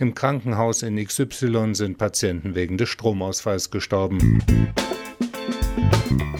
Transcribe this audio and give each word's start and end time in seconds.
Im 0.00 0.14
Krankenhaus 0.14 0.84
in 0.84 1.04
XY 1.04 1.70
sind 1.72 1.98
Patienten 1.98 2.54
wegen 2.54 2.78
des 2.78 2.88
Stromausfalls 2.88 3.72
gestorben. 3.72 4.38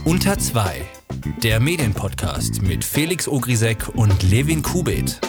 Unter 0.05 0.39
2. 0.39 0.81
Der 1.43 1.59
Medienpodcast 1.59 2.63
mit 2.63 2.85
Felix 2.85 3.27
Ogrisek 3.27 3.89
und 3.97 4.23
Levin 4.31 4.63
Kubit. 4.63 5.21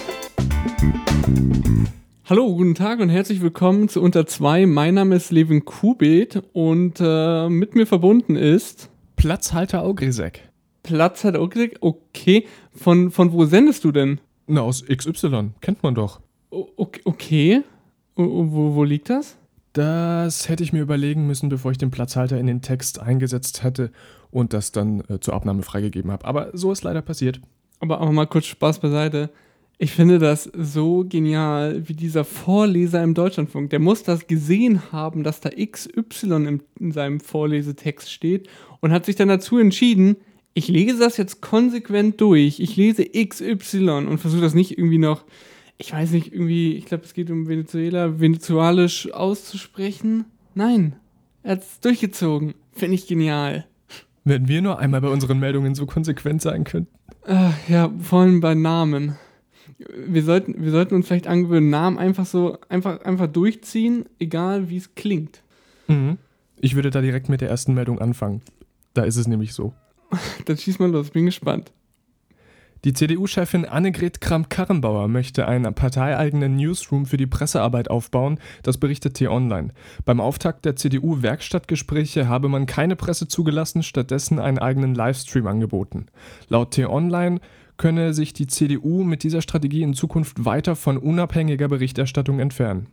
Hallo, 2.26 2.54
guten 2.54 2.76
Tag 2.76 3.00
und 3.00 3.10
herzlich 3.10 3.42
willkommen 3.42 3.89
zu 3.89 4.00
Unter 4.00 4.27
2. 4.27 4.68
Mein 4.68 4.93
Name 4.93 5.16
ist 5.16 5.32
Levin 5.32 5.66
Kubit 5.66 6.43
und 6.54 7.00
äh, 7.00 7.50
mit 7.50 7.73
mir 7.73 7.88
verbunden 7.88 8.36
ist 8.36 8.91
Platzhalter 9.16 9.84
Ogrisek. 9.88 10.48
Platzhalter 10.84 11.41
Ogrisek? 11.41 11.77
Okay. 11.82 12.46
Von, 12.75 13.09
von 13.09 13.34
wo 13.34 13.46
sendest 13.46 13.84
du 13.86 13.91
denn? 13.91 14.21
Na, 14.46 14.61
aus 14.61 14.86
XY. 14.86 15.54
Kennt 15.61 15.82
man 15.82 15.96
doch. 15.96 16.21
O 16.52 16.68
okay. 16.77 17.64
Wo, 18.27 18.75
wo 18.75 18.83
liegt 18.83 19.09
das? 19.09 19.38
Das 19.71 20.49
hätte 20.49 20.63
ich 20.63 20.73
mir 20.73 20.81
überlegen 20.81 21.25
müssen, 21.25 21.48
bevor 21.48 21.71
ich 21.71 21.77
den 21.77 21.91
Platzhalter 21.91 22.38
in 22.38 22.48
den 22.48 22.61
Text 22.61 22.99
eingesetzt 22.99 23.63
hätte 23.63 23.91
und 24.30 24.52
das 24.52 24.73
dann 24.73 25.03
äh, 25.07 25.20
zur 25.20 25.35
Abnahme 25.35 25.63
freigegeben 25.63 26.11
habe. 26.11 26.25
Aber 26.25 26.49
so 26.53 26.71
ist 26.71 26.84
leider 26.84 27.02
passiert. 27.02 27.39
Aber, 27.80 28.02
aber 28.02 28.11
mal 28.11 28.27
kurz 28.27 28.47
Spaß 28.47 28.80
beiseite. 28.80 29.30
Ich 29.77 29.94
finde 29.94 30.20
das 30.20 30.44
so 30.53 31.05
genial, 31.08 31.88
wie 31.88 31.94
dieser 31.94 32.25
Vorleser 32.25 33.02
im 33.02 33.13
Deutschlandfunk. 33.13 33.70
Der 33.70 33.80
muss 33.80 34.03
das 34.03 34.27
gesehen 34.27 34.91
haben, 34.91 35.23
dass 35.23 35.39
da 35.39 35.49
XY 35.49 36.45
im, 36.45 36.61
in 36.77 36.91
seinem 36.91 37.22
Vorlesetext 37.22 38.11
steht 38.11 38.49
und 38.81 38.91
hat 38.91 39.05
sich 39.05 39.16
dann 39.16 39.30
dazu 39.30 39.58
entschieden, 39.58 40.17
ich 40.53 40.67
lese 40.67 40.99
das 40.99 41.16
jetzt 41.16 41.39
konsequent 41.39 42.20
durch. 42.20 42.59
Ich 42.59 42.75
lese 42.75 43.05
XY 43.05 43.89
und 43.89 44.17
versuche 44.17 44.41
das 44.41 44.53
nicht 44.53 44.77
irgendwie 44.77 44.97
noch 44.97 45.23
ich 45.79 45.93
weiß 45.93 46.11
nicht, 46.11 46.33
irgendwie, 46.33 46.73
ich 46.73 46.85
glaube, 46.85 47.05
es 47.05 47.13
geht 47.13 47.31
um 47.31 47.47
Venezuela, 47.47 48.19
venezuelisch 48.19 49.11
auszusprechen. 49.13 50.25
Nein, 50.53 50.97
er 51.41 51.53
hat 51.53 51.61
es 51.61 51.79
durchgezogen. 51.79 52.53
Finde 52.73 52.95
ich 52.95 53.08
genial. 53.08 53.66
Wenn 54.25 54.49
wir 54.49 54.61
nur 54.61 54.77
einmal 54.77 54.99
bei 54.99 55.08
unseren 55.08 55.39
Meldungen 55.39 55.75
so 55.75 55.86
konsequent 55.86 56.41
sein 56.41 56.66
könnten. 56.66 56.94
Ach, 57.25 57.55
ja, 57.69 57.91
vor 58.02 58.21
allem 58.21 58.41
bei 58.41 58.55
Namen. 58.55 59.16
Wir 59.95 60.23
sollten, 60.23 60.61
wir 60.61 60.71
sollten 60.71 60.95
uns 60.95 61.08
vielleicht 61.08 61.27
angewöhnen, 61.27 61.69
Namen 61.69 61.97
einfach 61.97 62.25
so, 62.25 62.58
einfach, 62.67 63.02
einfach 63.02 63.27
durchziehen, 63.27 64.05
egal 64.19 64.69
wie 64.69 64.77
es 64.77 64.95
klingt. 64.95 65.41
Mhm. 65.88 66.17
Ich 66.59 66.75
würde 66.75 66.89
da 66.89 66.99
direkt 66.99 67.30
mit 67.30 67.39
der 67.39 67.49
ersten 67.49 67.73
Meldung 67.73 67.99
anfangen. 67.99 68.41
Da 68.93 69.03
ist 69.03 69.16
es 69.16 69.27
nämlich 69.27 69.53
so. 69.53 69.73
Dann 70.45 70.58
schieß 70.58 70.80
mal 70.80 70.91
los, 70.91 71.11
bin 71.11 71.25
gespannt. 71.25 71.71
Die 72.85 72.94
CDU-Chefin 72.94 73.66
Annegret 73.66 74.22
Kramp-Karrenbauer 74.22 75.09
möchte 75.09 75.49
einen 75.49 75.73
parteieigenen 75.73 76.55
Newsroom 76.55 77.05
für 77.05 77.17
die 77.17 77.27
Pressearbeit 77.27 77.89
aufbauen, 77.89 78.39
das 78.63 78.77
berichtet 78.77 79.16
T-Online. 79.16 79.73
Beim 80.05 80.21
Auftakt 80.21 80.63
der 80.63 80.77
CDU-Werkstattgespräche 80.77 82.30
habe 82.30 82.47
man 82.47 82.67
keine 82.67 82.95
Presse 82.95 83.27
zugelassen, 83.27 83.83
stattdessen 83.83 84.39
einen 84.39 84.59
eigenen 84.59 84.95
Livestream 84.95 85.47
angeboten. 85.47 86.05
Laut 86.47 86.71
T-Online 86.71 87.41
könne 87.75 88.13
sich 88.13 88.31
die 88.31 88.47
CDU 88.47 89.03
mit 89.03 89.23
dieser 89.23 89.41
Strategie 89.41 89.83
in 89.83 89.93
Zukunft 89.93 90.45
weiter 90.45 90.77
von 90.77 90.97
unabhängiger 90.97 91.67
Berichterstattung 91.67 92.39
entfernen. 92.39 92.88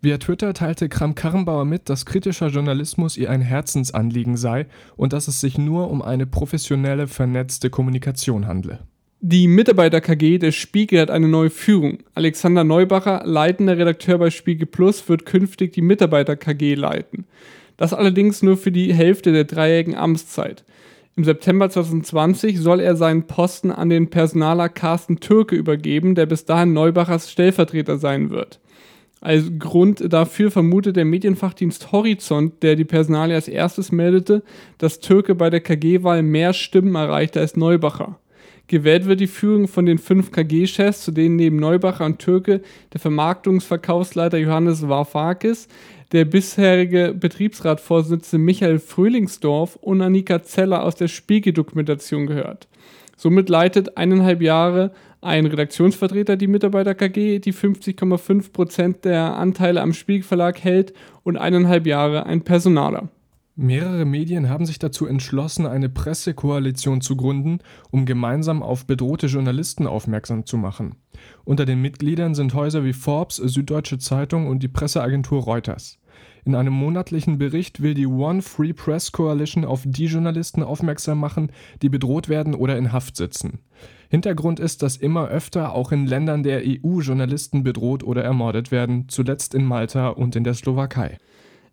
Via 0.00 0.18
Twitter 0.18 0.54
teilte 0.54 0.88
Kramp-Karrenbauer 0.88 1.66
mit, 1.66 1.88
dass 1.88 2.04
kritischer 2.04 2.48
Journalismus 2.48 3.16
ihr 3.16 3.30
ein 3.30 3.42
Herzensanliegen 3.42 4.36
sei 4.36 4.66
und 4.96 5.12
dass 5.12 5.28
es 5.28 5.40
sich 5.40 5.56
nur 5.56 5.88
um 5.88 6.02
eine 6.02 6.26
professionelle, 6.26 7.06
vernetzte 7.06 7.70
Kommunikation 7.70 8.48
handle. 8.48 8.80
Die 9.22 9.48
Mitarbeiter-KG 9.48 10.38
der 10.38 10.50
Spiegel 10.50 10.98
hat 10.98 11.10
eine 11.10 11.28
neue 11.28 11.50
Führung. 11.50 11.98
Alexander 12.14 12.64
Neubacher, 12.64 13.20
leitender 13.26 13.76
Redakteur 13.76 14.16
bei 14.16 14.30
Spiegel 14.30 14.66
Plus, 14.66 15.06
wird 15.10 15.26
künftig 15.26 15.74
die 15.74 15.82
Mitarbeiter-KG 15.82 16.74
leiten. 16.74 17.26
Das 17.76 17.92
allerdings 17.92 18.42
nur 18.42 18.56
für 18.56 18.72
die 18.72 18.94
Hälfte 18.94 19.32
der 19.32 19.44
dreijährigen 19.44 19.94
Amtszeit. 19.94 20.64
Im 21.16 21.24
September 21.24 21.68
2020 21.68 22.58
soll 22.60 22.80
er 22.80 22.96
seinen 22.96 23.26
Posten 23.26 23.70
an 23.70 23.90
den 23.90 24.08
Personaler 24.08 24.70
Carsten 24.70 25.20
Türke 25.20 25.54
übergeben, 25.54 26.14
der 26.14 26.24
bis 26.24 26.46
dahin 26.46 26.72
Neubachers 26.72 27.30
Stellvertreter 27.30 27.98
sein 27.98 28.30
wird. 28.30 28.58
Als 29.20 29.50
Grund 29.58 30.02
dafür 30.10 30.50
vermutet 30.50 30.96
der 30.96 31.04
Medienfachdienst 31.04 31.92
Horizont, 31.92 32.62
der 32.62 32.74
die 32.74 32.86
Personalie 32.86 33.34
als 33.34 33.48
erstes 33.48 33.92
meldete, 33.92 34.42
dass 34.78 35.00
Türke 35.00 35.34
bei 35.34 35.50
der 35.50 35.60
KG-Wahl 35.60 36.22
mehr 36.22 36.54
Stimmen 36.54 36.94
erreichte 36.94 37.40
als 37.40 37.54
Neubacher. 37.54 38.18
Gewählt 38.70 39.06
wird 39.06 39.18
die 39.18 39.26
Führung 39.26 39.66
von 39.66 39.84
den 39.84 39.98
fünf 39.98 40.30
KG-Chefs, 40.30 41.02
zu 41.02 41.10
denen 41.10 41.34
neben 41.34 41.56
Neubacher 41.56 42.04
und 42.04 42.20
Türke 42.20 42.60
der 42.92 43.00
Vermarktungsverkaufsleiter 43.00 44.38
Johannes 44.38 44.88
Warfakis, 44.88 45.66
der 46.12 46.24
bisherige 46.24 47.12
Betriebsratsvorsitzende 47.18 48.44
Michael 48.44 48.78
Fröhlingsdorf 48.78 49.74
und 49.74 50.00
Annika 50.00 50.44
Zeller 50.44 50.84
aus 50.84 50.94
der 50.94 51.08
Spiegeldokumentation 51.08 52.28
gehört. 52.28 52.68
Somit 53.16 53.48
leitet 53.48 53.96
eineinhalb 53.96 54.40
Jahre 54.40 54.92
ein 55.20 55.46
Redaktionsvertreter 55.46 56.36
die 56.36 56.46
Mitarbeiter 56.46 56.94
KG, 56.94 57.40
die 57.40 57.52
50,5% 57.52 59.00
der 59.00 59.36
Anteile 59.36 59.80
am 59.80 59.92
Spiegelverlag 59.92 60.62
hält, 60.62 60.94
und 61.24 61.36
eineinhalb 61.36 61.88
Jahre 61.88 62.24
ein 62.24 62.42
Personaler. 62.42 63.08
Mehrere 63.62 64.06
Medien 64.06 64.48
haben 64.48 64.64
sich 64.64 64.78
dazu 64.78 65.04
entschlossen, 65.04 65.66
eine 65.66 65.90
Pressekoalition 65.90 67.02
zu 67.02 67.14
gründen, 67.14 67.58
um 67.90 68.06
gemeinsam 68.06 68.62
auf 68.62 68.86
bedrohte 68.86 69.26
Journalisten 69.26 69.86
aufmerksam 69.86 70.46
zu 70.46 70.56
machen. 70.56 70.94
Unter 71.44 71.66
den 71.66 71.82
Mitgliedern 71.82 72.34
sind 72.34 72.54
Häuser 72.54 72.84
wie 72.86 72.94
Forbes, 72.94 73.36
Süddeutsche 73.36 73.98
Zeitung 73.98 74.46
und 74.46 74.62
die 74.62 74.68
Presseagentur 74.68 75.42
Reuters. 75.42 75.98
In 76.46 76.54
einem 76.54 76.72
monatlichen 76.72 77.36
Bericht 77.36 77.82
will 77.82 77.92
die 77.92 78.06
One 78.06 78.40
Free 78.40 78.72
Press 78.72 79.12
Coalition 79.12 79.66
auf 79.66 79.82
die 79.84 80.06
Journalisten 80.06 80.62
aufmerksam 80.62 81.20
machen, 81.20 81.52
die 81.82 81.90
bedroht 81.90 82.30
werden 82.30 82.54
oder 82.54 82.78
in 82.78 82.92
Haft 82.92 83.18
sitzen. 83.18 83.58
Hintergrund 84.08 84.58
ist, 84.58 84.82
dass 84.82 84.96
immer 84.96 85.28
öfter 85.28 85.74
auch 85.74 85.92
in 85.92 86.06
Ländern 86.06 86.42
der 86.42 86.62
EU 86.64 87.00
Journalisten 87.00 87.62
bedroht 87.62 88.04
oder 88.04 88.24
ermordet 88.24 88.70
werden, 88.70 89.10
zuletzt 89.10 89.54
in 89.54 89.66
Malta 89.66 90.08
und 90.08 90.34
in 90.34 90.44
der 90.44 90.54
Slowakei. 90.54 91.18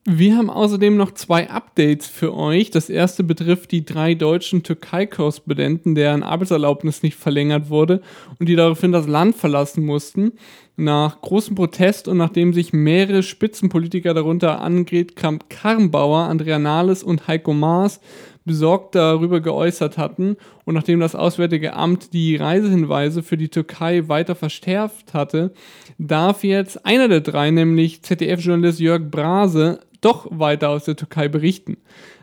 Wir 0.06 0.38
haben 0.38 0.50
außerdem 0.50 0.96
noch 0.96 1.12
zwei 1.16 1.50
Updates 1.50 2.08
für 2.08 2.34
euch. 2.34 2.72
Das 2.72 2.90
erste 2.90 3.26
betrifft 3.26 3.72
die 3.74 3.84
drei 3.84 4.14
deutschen 4.14 4.64
Türkei-Korrespondenten, 4.64 5.96
deren 5.96 6.24
Arbeitserlaubnis 6.24 7.04
nicht 7.04 7.18
verlängert 7.18 7.70
wurde 7.70 8.02
und 8.40 8.48
die 8.48 8.56
daraufhin 8.56 8.94
das 8.94 9.06
Land 9.06 9.36
verlassen 9.36 9.86
mussten. 9.86 10.32
Nach 10.78 11.20
großem 11.20 11.56
Protest 11.56 12.08
und 12.08 12.18
nachdem 12.18 12.54
sich 12.54 12.72
mehrere 12.72 13.22
Spitzenpolitiker, 13.22 14.14
darunter 14.14 14.62
Annegret 14.62 15.18
Kramp-Karrenbauer, 15.18 16.20
Andrea 16.30 16.58
Nahles 16.58 17.04
und 17.04 17.28
Heiko 17.28 17.54
Maas, 17.54 18.00
besorgt 18.48 18.96
darüber 18.96 19.42
geäußert 19.42 19.98
hatten 19.98 20.38
und 20.66 20.74
nachdem 20.74 21.00
das 21.00 21.16
Auswärtige 21.16 21.74
Amt 21.74 22.14
die 22.14 22.38
Reisehinweise 22.38 23.22
für 23.22 23.38
die 23.38 23.50
Türkei 23.50 24.08
weiter 24.08 24.36
verstärkt 24.36 25.14
hatte, 25.14 25.54
darf 26.00 26.44
jetzt 26.44 26.84
einer 26.86 27.10
der 27.10 27.22
drei, 27.22 27.52
nämlich 27.52 28.02
ZDF-Journalist 28.02 28.80
Jörg 28.80 29.12
Brase, 29.12 29.82
doch 30.02 30.28
weiter 30.32 30.70
aus 30.70 30.86
der 30.86 30.96
Türkei 30.96 31.28
berichten. 31.28 31.78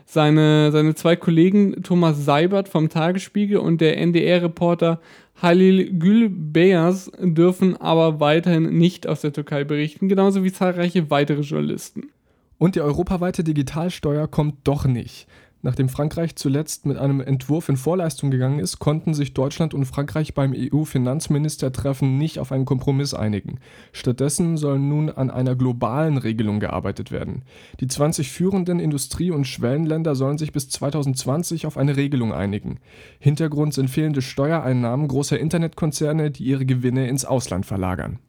Seine, 0.05 0.71
seine 0.71 0.95
zwei 0.95 1.15
Kollegen 1.15 1.81
Thomas 1.83 2.23
Seibert 2.23 2.69
vom 2.69 2.89
Tagesspiegel 2.89 3.57
und 3.57 3.81
der 3.81 3.97
NDR-Reporter 3.97 4.99
Halil 5.41 5.91
Gülbeyaz 5.99 7.11
dürfen 7.19 7.75
aber 7.77 8.19
weiterhin 8.19 8.77
nicht 8.77 9.07
aus 9.07 9.21
der 9.21 9.33
Türkei 9.33 9.63
berichten, 9.63 10.07
genauso 10.07 10.43
wie 10.43 10.51
zahlreiche 10.51 11.09
weitere 11.09 11.41
Journalisten. 11.41 12.09
Und 12.57 12.75
die 12.75 12.81
europaweite 12.81 13.43
Digitalsteuer 13.43 14.27
kommt 14.27 14.55
doch 14.63 14.85
nicht. 14.85 15.27
Nachdem 15.65 15.89
Frankreich 15.89 16.35
zuletzt 16.35 16.85
mit 16.85 16.95
einem 16.97 17.21
Entwurf 17.21 17.69
in 17.69 17.75
Vorleistung 17.75 18.29
gegangen 18.29 18.59
ist, 18.59 18.77
konnten 18.77 19.15
sich 19.15 19.33
Deutschland 19.33 19.73
und 19.73 19.85
Frankreich 19.85 20.35
beim 20.35 20.53
EU-Finanzministertreffen 20.55 22.19
nicht 22.19 22.37
auf 22.37 22.51
einen 22.51 22.65
Kompromiss 22.65 23.15
einigen. 23.15 23.57
Stattdessen 23.91 24.57
soll 24.57 24.77
nun 24.77 25.09
an 25.09 25.31
einer 25.31 25.55
globalen 25.55 26.19
Regelung 26.19 26.59
gearbeitet 26.59 27.11
werden. 27.11 27.41
Die 27.79 27.87
20 27.87 28.31
führenden 28.31 28.79
Industrie- 28.79 29.31
und 29.31 29.47
Schwellenländer 29.47 30.13
sollen 30.13 30.37
sich 30.37 30.51
bis 30.51 30.69
2020 30.69 31.65
auf 31.65 31.77
eine 31.77 31.97
Regelung 31.97 32.31
einigen. 32.31 32.77
Hintergrund 33.17 33.73
sind 33.73 33.89
fehlende 33.89 34.21
Steuereinnahmen 34.21 35.07
großer 35.07 35.39
Internetkonzerne, 35.39 36.29
die 36.29 36.43
ihre 36.43 36.67
Gewinne 36.67 37.07
ins 37.07 37.25
Ausland 37.25 37.65
verlagern. 37.65 38.19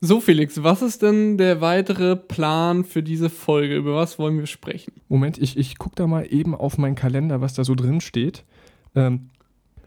So, 0.00 0.20
Felix, 0.20 0.62
was 0.62 0.82
ist 0.82 1.02
denn 1.02 1.38
der 1.38 1.60
weitere 1.60 2.16
Plan 2.16 2.84
für 2.84 3.02
diese 3.02 3.30
Folge? 3.30 3.76
Über 3.76 3.96
was 3.96 4.18
wollen 4.18 4.38
wir 4.38 4.46
sprechen? 4.46 4.92
Moment, 5.08 5.38
ich, 5.38 5.56
ich 5.56 5.78
gucke 5.78 5.96
da 5.96 6.06
mal 6.06 6.26
eben 6.30 6.54
auf 6.54 6.76
meinen 6.76 6.96
Kalender, 6.96 7.40
was 7.40 7.54
da 7.54 7.64
so 7.64 7.74
drin 7.74 8.00
steht. 8.00 8.44
Ähm, 8.94 9.30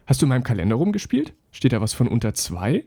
hast 0.07 0.21
du 0.21 0.25
in 0.25 0.29
meinem 0.29 0.43
Kalender 0.43 0.75
rumgespielt? 0.75 1.33
Steht 1.51 1.73
da 1.73 1.81
was 1.81 1.93
von 1.93 2.07
unter 2.07 2.33
zwei? 2.33 2.85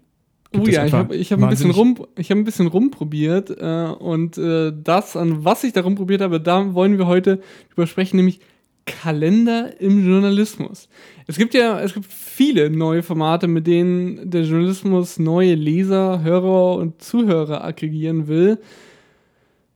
Gibt 0.51 0.69
oh 0.69 0.71
ja, 0.71 0.85
ich 0.85 0.93
habe 0.93 1.17
ich 1.17 1.33
hab 1.33 1.43
ein, 1.43 1.49
bisschen 1.49 1.71
rum, 1.71 1.97
hab 1.99 2.31
ein 2.31 2.45
bisschen 2.45 2.67
rumprobiert 2.67 3.51
äh, 3.51 3.87
und 3.99 4.37
äh, 4.37 4.73
das, 4.77 5.17
an 5.17 5.45
was 5.45 5.65
ich 5.65 5.73
da 5.73 5.81
rumprobiert 5.81 6.21
habe, 6.21 6.41
da 6.41 6.75
wollen 6.75 6.99
wir 6.99 7.07
heute 7.07 7.41
drüber 7.71 7.87
sprechen, 7.87 8.17
nämlich 8.17 8.41
Kalender 8.85 9.81
im 9.81 10.07
Journalismus. 10.07 10.89
Es 11.27 11.39
gibt 11.39 11.55
ja, 11.55 11.81
es 11.81 11.95
gibt 11.95 12.07
viele 12.07 12.71
neue 12.71 13.03
Formate, 13.03 13.49
mit 13.49 13.67
denen 13.67 14.31
der 14.31 14.43
Journalismus 14.43 15.19
neue 15.19 15.55
Leser, 15.55 16.23
Hörer 16.23 16.77
und 16.77 17.03
Zuhörer 17.03 17.65
aggregieren 17.65 18.29
will. 18.29 18.59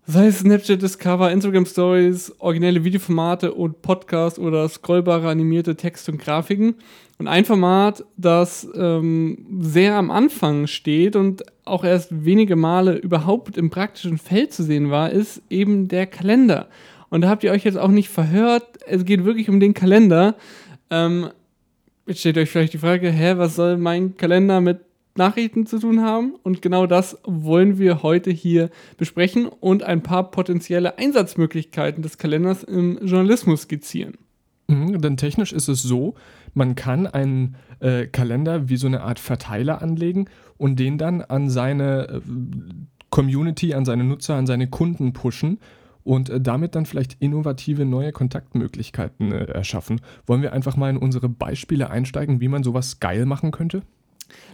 Sei 0.08 0.28
es 0.28 0.38
Snapchat 0.38 0.80
Discover, 0.80 1.32
Instagram 1.32 1.66
Stories, 1.66 2.32
originelle 2.38 2.84
Videoformate 2.84 3.52
und 3.52 3.82
Podcast 3.82 4.38
oder 4.38 4.68
scrollbare 4.68 5.28
animierte 5.28 5.74
Texte 5.74 6.12
und 6.12 6.18
Grafiken. 6.18 6.76
Und 7.18 7.26
ein 7.26 7.44
Format, 7.44 8.04
das 8.16 8.68
ähm, 8.76 9.46
sehr 9.58 9.96
am 9.96 10.12
Anfang 10.12 10.68
steht 10.68 11.16
und 11.16 11.42
auch 11.64 11.82
erst 11.82 12.24
wenige 12.24 12.54
Male 12.54 12.96
überhaupt 12.96 13.56
im 13.56 13.70
praktischen 13.70 14.18
Feld 14.18 14.52
zu 14.52 14.62
sehen 14.62 14.90
war, 14.90 15.10
ist 15.10 15.42
eben 15.50 15.88
der 15.88 16.06
Kalender. 16.06 16.68
Und 17.08 17.22
da 17.22 17.28
habt 17.28 17.42
ihr 17.42 17.50
euch 17.50 17.64
jetzt 17.64 17.78
auch 17.78 17.88
nicht 17.88 18.08
verhört. 18.08 18.75
Es 18.86 19.04
geht 19.04 19.24
wirklich 19.24 19.48
um 19.48 19.60
den 19.60 19.74
Kalender. 19.74 20.36
Ähm, 20.90 21.30
jetzt 22.06 22.20
stellt 22.20 22.38
euch 22.38 22.50
vielleicht 22.50 22.72
die 22.72 22.78
Frage, 22.78 23.10
hä, 23.10 23.34
was 23.36 23.56
soll 23.56 23.76
mein 23.76 24.16
Kalender 24.16 24.60
mit 24.60 24.80
Nachrichten 25.16 25.66
zu 25.66 25.78
tun 25.78 26.00
haben. 26.00 26.34
Und 26.42 26.62
genau 26.62 26.86
das 26.86 27.18
wollen 27.24 27.78
wir 27.78 28.02
heute 28.02 28.30
hier 28.30 28.70
besprechen 28.96 29.46
und 29.46 29.82
ein 29.82 30.02
paar 30.02 30.30
potenzielle 30.30 30.98
Einsatzmöglichkeiten 30.98 32.02
des 32.02 32.18
Kalenders 32.18 32.62
im 32.62 32.98
Journalismus 33.02 33.62
skizzieren. 33.62 34.14
Mhm, 34.68 35.00
denn 35.00 35.16
technisch 35.16 35.52
ist 35.52 35.68
es 35.68 35.82
so, 35.82 36.14
man 36.54 36.74
kann 36.74 37.06
einen 37.06 37.56
äh, 37.80 38.06
Kalender 38.06 38.68
wie 38.68 38.76
so 38.76 38.86
eine 38.86 39.02
Art 39.02 39.20
Verteiler 39.20 39.80
anlegen 39.80 40.28
und 40.56 40.78
den 40.80 40.98
dann 40.98 41.22
an 41.22 41.50
seine 41.50 42.08
äh, 42.08 42.20
Community, 43.10 43.74
an 43.74 43.84
seine 43.84 44.04
Nutzer, 44.04 44.34
an 44.34 44.46
seine 44.46 44.68
Kunden 44.68 45.12
pushen 45.12 45.58
und 46.06 46.30
äh, 46.30 46.40
damit 46.40 46.74
dann 46.74 46.86
vielleicht 46.86 47.16
innovative 47.20 47.84
neue 47.84 48.12
Kontaktmöglichkeiten 48.12 49.32
äh, 49.32 49.44
erschaffen. 49.46 50.00
Wollen 50.26 50.42
wir 50.42 50.52
einfach 50.52 50.76
mal 50.76 50.88
in 50.88 50.96
unsere 50.96 51.28
Beispiele 51.28 51.90
einsteigen, 51.90 52.40
wie 52.40 52.48
man 52.48 52.62
sowas 52.62 53.00
geil 53.00 53.26
machen 53.26 53.50
könnte? 53.50 53.82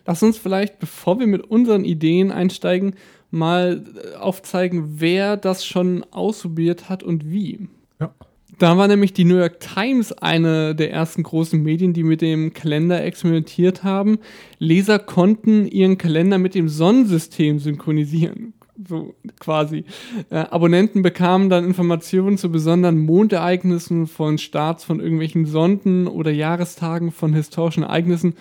Lass 0.06 0.22
uns 0.22 0.38
vielleicht, 0.38 0.78
bevor 0.78 1.20
wir 1.20 1.26
mit 1.26 1.42
unseren 1.42 1.84
Ideen 1.84 2.30
einsteigen, 2.32 2.94
mal 3.30 3.84
äh, 3.94 4.16
aufzeigen, 4.16 5.00
wer 5.00 5.36
das 5.36 5.64
schon 5.66 6.04
ausprobiert 6.10 6.88
hat 6.88 7.02
und 7.02 7.30
wie. 7.30 7.68
Ja. 8.00 8.14
Da 8.58 8.78
war 8.78 8.88
nämlich 8.88 9.12
die 9.12 9.24
New 9.24 9.38
York 9.38 9.60
Times 9.60 10.12
eine 10.12 10.74
der 10.74 10.90
ersten 10.90 11.22
großen 11.22 11.62
Medien, 11.62 11.92
die 11.92 12.02
mit 12.02 12.20
dem 12.22 12.54
Kalender 12.54 13.02
experimentiert 13.02 13.82
haben. 13.82 14.18
Leser 14.58 14.98
konnten 14.98 15.66
ihren 15.66 15.98
Kalender 15.98 16.38
mit 16.38 16.54
dem 16.54 16.68
Sonnensystem 16.68 17.58
synchronisieren. 17.58 18.54
So 18.88 19.14
quasi. 19.38 19.84
Äh, 20.30 20.36
Abonnenten 20.36 21.02
bekamen 21.02 21.50
dann 21.50 21.64
Informationen 21.64 22.38
zu 22.38 22.50
besonderen 22.50 22.98
Mondereignissen 22.98 24.06
von 24.06 24.38
Starts 24.38 24.84
von 24.84 25.00
irgendwelchen 25.00 25.46
Sonden 25.46 26.06
oder 26.06 26.30
Jahrestagen 26.30 27.12
von 27.12 27.34
historischen 27.34 27.82
Ereignissen 27.84 28.34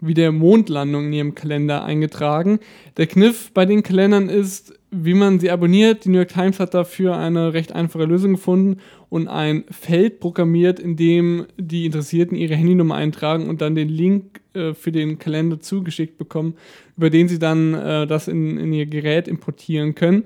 wie 0.00 0.14
der 0.14 0.30
Mondlandung 0.30 1.06
in 1.06 1.12
ihrem 1.12 1.34
Kalender 1.34 1.84
eingetragen. 1.84 2.60
Der 2.96 3.06
Kniff 3.06 3.50
bei 3.52 3.66
den 3.66 3.82
Kalendern 3.82 4.28
ist, 4.28 4.77
wie 4.90 5.14
man 5.14 5.38
sie 5.38 5.50
abonniert. 5.50 6.04
Die 6.04 6.08
New 6.08 6.18
York 6.18 6.28
Times 6.28 6.60
hat 6.60 6.74
dafür 6.74 7.16
eine 7.16 7.52
recht 7.52 7.72
einfache 7.72 8.04
Lösung 8.04 8.32
gefunden 8.32 8.78
und 9.08 9.28
ein 9.28 9.64
Feld 9.70 10.20
programmiert, 10.20 10.80
in 10.80 10.96
dem 10.96 11.46
die 11.56 11.86
Interessierten 11.86 12.36
ihre 12.36 12.54
Handynummer 12.54 12.94
eintragen 12.94 13.48
und 13.48 13.60
dann 13.60 13.74
den 13.74 13.88
Link 13.88 14.40
äh, 14.54 14.74
für 14.74 14.92
den 14.92 15.18
Kalender 15.18 15.60
zugeschickt 15.60 16.18
bekommen, 16.18 16.54
über 16.96 17.10
den 17.10 17.28
sie 17.28 17.38
dann 17.38 17.74
äh, 17.74 18.06
das 18.06 18.28
in, 18.28 18.58
in 18.58 18.72
ihr 18.72 18.86
Gerät 18.86 19.28
importieren 19.28 19.94
können. 19.94 20.24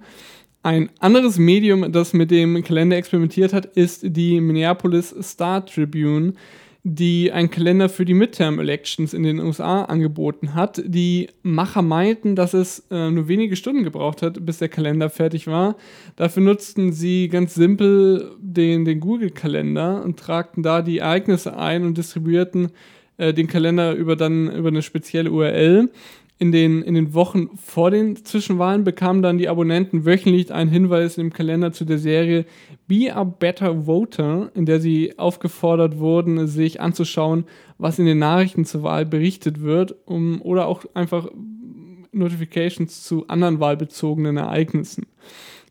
Ein 0.65 0.91
anderes 1.01 1.39
Medium, 1.39 1.91
das 1.91 2.13
mit 2.13 2.31
dem 2.31 2.63
Kalender 2.63 2.97
experimentiert 2.97 3.53
hat, 3.53 3.67
ist 3.67 4.03
die 4.05 4.41
Minneapolis 4.41 5.15
Star 5.21 5.67
Tribune 5.67 6.35
die 6.85 7.31
einen 7.31 7.51
Kalender 7.51 7.89
für 7.89 8.05
die 8.05 8.15
Midterm 8.15 8.59
Elections 8.59 9.15
in 9.15 9.23
den 9.23 9.39
USA 9.39 9.85
angeboten 9.85 10.55
hat. 10.55 10.83
Die 10.85 11.29
Macher 11.43 11.83
meinten, 11.83 12.35
dass 12.35 12.55
es 12.55 12.85
äh, 12.91 13.11
nur 13.11 13.29
wenige 13.29 13.55
Stunden 13.55 13.85
gebraucht 13.85 14.21
hat, 14.21 14.45
bis 14.45 14.59
der 14.59 14.69
Kalender 14.69 15.09
fertig 15.09 15.47
war. 15.47 15.77
Dafür 16.17 16.43
nutzten 16.43 16.93
sie 16.93 17.29
ganz 17.29 17.55
simpel 17.55 18.35
den, 18.41 18.85
den 18.85 18.99
Google-Kalender 18.99 20.03
und 20.03 20.19
tragten 20.19 20.65
da 20.65 20.83
die 20.83 20.99
Ereignisse 20.99 21.57
ein 21.57 21.85
und 21.85 21.97
distribuierten 21.97 22.73
äh, 23.17 23.33
den 23.33 23.47
Kalender 23.47 23.93
über 23.93 24.17
dann 24.17 24.51
über 24.51 24.69
eine 24.69 24.83
spezielle 24.83 25.31
URL 25.31 25.89
in 26.43 26.51
den, 26.51 26.83
in 26.83 26.95
den 26.95 27.15
Wochen 27.15 27.57
vor 27.57 27.93
den 27.93 28.17
Zwischenwahlen 28.17 28.83
bekamen 28.83 29.23
dann 29.23 29.39
die 29.39 29.49
Abonnenten 29.49 30.05
wöchentlich 30.05 30.53
einen 30.53 30.71
Hinweis 30.71 31.17
im 31.17 31.33
Kalender 31.33 31.71
zu 31.71 31.85
der 31.85 31.99
Serie 31.99 32.47
Be 32.89 33.15
a 33.15 33.23
Better 33.23 33.87
Voter, 33.87 34.51
in 34.57 34.67
der 34.67 34.81
sie 34.81 35.17
aufgefordert 35.21 36.01
wurden, 36.01 36.49
sich 36.49 36.81
anzuschauen, 36.81 37.45
was 37.79 38.01
in 38.01 38.07
den 38.07 38.19
Nachrichten 38.19 38.65
zur 38.65 38.83
Wahl 38.83 39.07
berichtet 39.07 39.63
wird, 39.63 39.95
um, 40.05 40.43
oder 40.43 40.67
auch 40.67 40.85
einfach 40.95 41.29
Notifications 42.11 43.05
zu 43.05 43.29
anderen 43.29 43.61
wahlbezogenen 43.61 44.37
Ereignissen. 44.37 45.07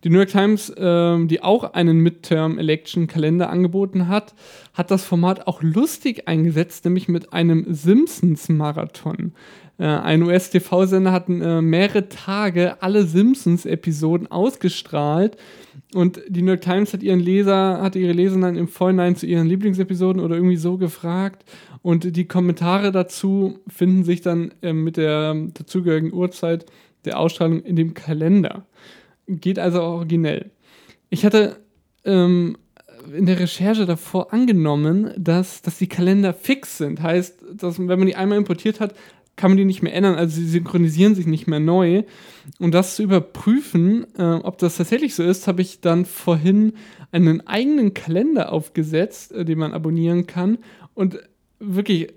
Die 0.03 0.09
New 0.09 0.17
York 0.17 0.29
Times, 0.29 0.69
äh, 0.69 1.25
die 1.25 1.43
auch 1.43 1.73
einen 1.73 1.99
Midterm-Election-Kalender 1.99 3.49
angeboten 3.49 4.07
hat, 4.07 4.33
hat 4.73 4.89
das 4.89 5.03
Format 5.03 5.47
auch 5.47 5.61
lustig 5.61 6.27
eingesetzt, 6.27 6.85
nämlich 6.85 7.07
mit 7.07 7.33
einem 7.33 7.65
Simpsons-Marathon. 7.69 9.33
Äh, 9.77 9.85
ein 9.85 10.23
US-TV-Sender 10.23 11.11
hat 11.11 11.29
äh, 11.29 11.61
mehrere 11.61 12.09
Tage 12.09 12.81
alle 12.81 13.03
Simpsons-Episoden 13.05 14.29
ausgestrahlt 14.31 15.37
und 15.93 16.21
die 16.27 16.41
New 16.41 16.51
York 16.51 16.61
Times 16.61 16.93
hat 16.93 17.03
ihren 17.03 17.19
Leser, 17.19 17.81
hatte 17.81 17.99
ihre 17.99 18.13
Leser 18.13 18.39
dann 18.39 18.57
im 18.57 18.67
Vorhinein 18.67 19.15
zu 19.15 19.25
ihren 19.25 19.47
Lieblingsepisoden 19.47 20.21
oder 20.21 20.35
irgendwie 20.35 20.57
so 20.57 20.77
gefragt 20.77 21.45
und 21.81 22.15
die 22.15 22.27
Kommentare 22.27 22.91
dazu 22.91 23.59
finden 23.67 24.03
sich 24.03 24.21
dann 24.21 24.53
äh, 24.61 24.73
mit 24.73 24.97
der 24.97 25.33
dazugehörigen 25.53 26.13
Uhrzeit 26.13 26.65
der 27.05 27.19
Ausstrahlung 27.19 27.63
in 27.63 27.75
dem 27.75 27.93
Kalender. 27.93 28.65
Geht 29.39 29.59
also 29.59 29.81
originell. 29.81 30.51
Ich 31.09 31.25
hatte 31.25 31.57
ähm, 32.05 32.57
in 33.15 33.25
der 33.25 33.39
Recherche 33.39 33.85
davor 33.85 34.33
angenommen, 34.33 35.11
dass, 35.17 35.61
dass 35.61 35.77
die 35.77 35.87
Kalender 35.87 36.33
fix 36.33 36.77
sind. 36.77 37.01
Heißt, 37.01 37.43
dass 37.53 37.79
wenn 37.79 37.87
man 37.87 38.05
die 38.05 38.15
einmal 38.15 38.37
importiert 38.37 38.79
hat, 38.79 38.93
kann 39.35 39.51
man 39.51 39.57
die 39.57 39.65
nicht 39.65 39.81
mehr 39.81 39.95
ändern, 39.95 40.15
also 40.15 40.35
sie 40.35 40.47
synchronisieren 40.47 41.15
sich 41.15 41.25
nicht 41.25 41.47
mehr 41.47 41.59
neu. 41.59 42.03
Um 42.59 42.71
das 42.71 42.95
zu 42.95 43.03
überprüfen, 43.03 44.05
äh, 44.17 44.23
ob 44.23 44.57
das 44.57 44.77
tatsächlich 44.77 45.15
so 45.15 45.23
ist, 45.23 45.47
habe 45.47 45.61
ich 45.61 45.81
dann 45.81 46.05
vorhin 46.05 46.73
einen 47.11 47.45
eigenen 47.47 47.93
Kalender 47.93 48.51
aufgesetzt, 48.51 49.31
äh, 49.31 49.45
den 49.45 49.57
man 49.57 49.73
abonnieren 49.73 50.27
kann. 50.27 50.59
Und 50.93 51.19
wirklich, 51.59 52.13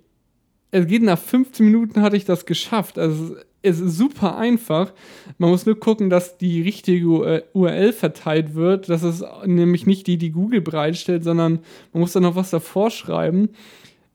es 0.70 0.86
geht 0.86 1.02
nach 1.02 1.18
15 1.18 1.64
Minuten 1.64 2.02
hatte 2.02 2.16
ich 2.16 2.24
das 2.24 2.46
geschafft. 2.46 2.98
Also 2.98 3.36
es 3.64 3.80
ist 3.80 3.96
super 3.96 4.36
einfach. 4.36 4.92
Man 5.38 5.50
muss 5.50 5.66
nur 5.66 5.78
gucken, 5.78 6.10
dass 6.10 6.36
die 6.38 6.62
richtige 6.62 7.42
URL 7.52 7.92
verteilt 7.92 8.54
wird. 8.54 8.88
Das 8.88 9.02
ist 9.02 9.24
nämlich 9.46 9.86
nicht 9.86 10.06
die, 10.06 10.18
die 10.18 10.30
Google 10.30 10.60
bereitstellt, 10.60 11.24
sondern 11.24 11.60
man 11.92 12.00
muss 12.00 12.12
da 12.12 12.20
noch 12.20 12.36
was 12.36 12.50
davor 12.50 12.90
schreiben. 12.90 13.50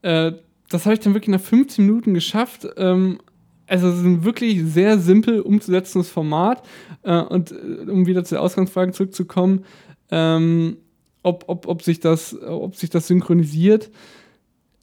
Äh, 0.01 0.33
das 0.69 0.85
habe 0.85 0.93
ich 0.93 0.99
dann 0.99 1.13
wirklich 1.15 1.35
nach 1.35 1.41
15 1.41 1.85
Minuten 1.85 2.13
geschafft. 2.13 2.67
Ähm, 2.77 3.19
also 3.65 3.89
es 3.89 3.97
ist 3.97 4.05
ein 4.05 4.23
wirklich 4.23 4.63
sehr 4.63 4.99
simpel 4.99 5.41
umzusetzendes 5.41 6.09
Format. 6.09 6.63
Äh, 7.01 7.19
und 7.21 7.51
äh, 7.51 7.89
um 7.89 8.05
wieder 8.05 8.23
zu 8.23 8.35
der 8.35 8.43
Ausgangsfrage 8.43 8.91
zurückzukommen, 8.91 9.65
ähm, 10.11 10.77
ob, 11.23 11.45
ob, 11.47 11.67
ob, 11.67 11.81
sich 11.81 11.99
das, 11.99 12.39
ob 12.41 12.75
sich 12.75 12.89
das 12.89 13.07
synchronisiert. 13.07 13.89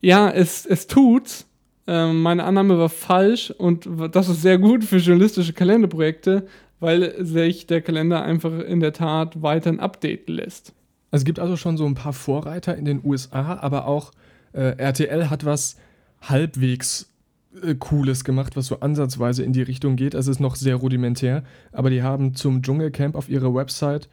Ja, 0.01 0.29
es, 0.29 0.67
es 0.67 0.87
tut's. 0.87 1.47
Ähm, 1.87 2.23
meine 2.23 2.45
Annahme 2.45 2.79
war 2.79 2.89
falsch 2.89 3.51
und 3.51 3.89
das 4.13 4.29
ist 4.29 4.43
sehr 4.43 4.59
gut 4.59 4.85
für 4.85 4.97
journalistische 4.97 5.53
Kalenderprojekte, 5.53 6.47
weil 6.81 7.25
sich 7.25 7.67
der 7.67 7.81
Kalender 7.81 8.23
einfach 8.23 8.59
in 8.61 8.81
der 8.81 8.93
Tat 8.93 9.43
weiterhin 9.43 9.81
updaten 9.81 10.35
lässt. 10.35 10.73
Es 11.11 11.25
gibt 11.25 11.39
also 11.39 11.57
schon 11.57 11.77
so 11.77 11.87
ein 11.87 11.95
paar 11.95 12.13
Vorreiter 12.13 12.77
in 12.77 12.85
den 12.85 13.01
USA, 13.05 13.59
aber 13.61 13.87
auch 13.87 14.13
äh, 14.53 14.77
RTL 14.77 15.31
hat 15.31 15.45
was 15.45 15.77
halbwegs 16.21 17.09
äh, 17.63 17.75
Cooles 17.77 18.25
gemacht, 18.25 18.57
was 18.57 18.67
so 18.67 18.81
ansatzweise 18.81 19.45
in 19.45 19.53
die 19.53 19.63
Richtung 19.63 19.97
geht. 19.97 20.15
Es 20.15 20.27
ist 20.27 20.41
noch 20.41 20.57
sehr 20.57 20.77
rudimentär, 20.77 21.45
aber 21.73 21.91
die 21.91 22.03
haben 22.03 22.35
zum 22.35 22.63
Dschungelcamp 22.63 23.15
auf 23.15 23.29
ihrer 23.29 23.55
Website 23.55 24.09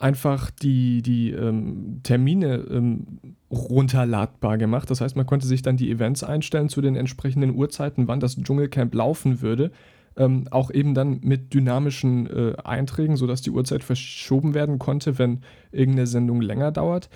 einfach 0.00 0.50
die, 0.50 1.02
die 1.02 1.30
ähm, 1.30 2.00
Termine 2.02 2.64
ähm, 2.70 3.06
runterladbar 3.50 4.56
gemacht. 4.58 4.90
Das 4.90 5.00
heißt, 5.00 5.14
man 5.14 5.26
konnte 5.26 5.46
sich 5.46 5.62
dann 5.62 5.76
die 5.76 5.90
Events 5.90 6.24
einstellen 6.24 6.70
zu 6.70 6.80
den 6.80 6.96
entsprechenden 6.96 7.54
Uhrzeiten, 7.54 8.08
wann 8.08 8.18
das 8.18 8.36
Dschungelcamp 8.36 8.94
laufen 8.94 9.42
würde. 9.42 9.70
Ähm, 10.16 10.48
auch 10.50 10.70
eben 10.70 10.94
dann 10.94 11.20
mit 11.22 11.54
dynamischen 11.54 12.26
äh, 12.26 12.54
Einträgen, 12.64 13.16
sodass 13.16 13.42
die 13.42 13.50
Uhrzeit 13.50 13.84
verschoben 13.84 14.54
werden 14.54 14.78
konnte, 14.78 15.18
wenn 15.18 15.42
irgendeine 15.70 16.06
Sendung 16.06 16.40
länger 16.40 16.72
dauert. 16.72 17.10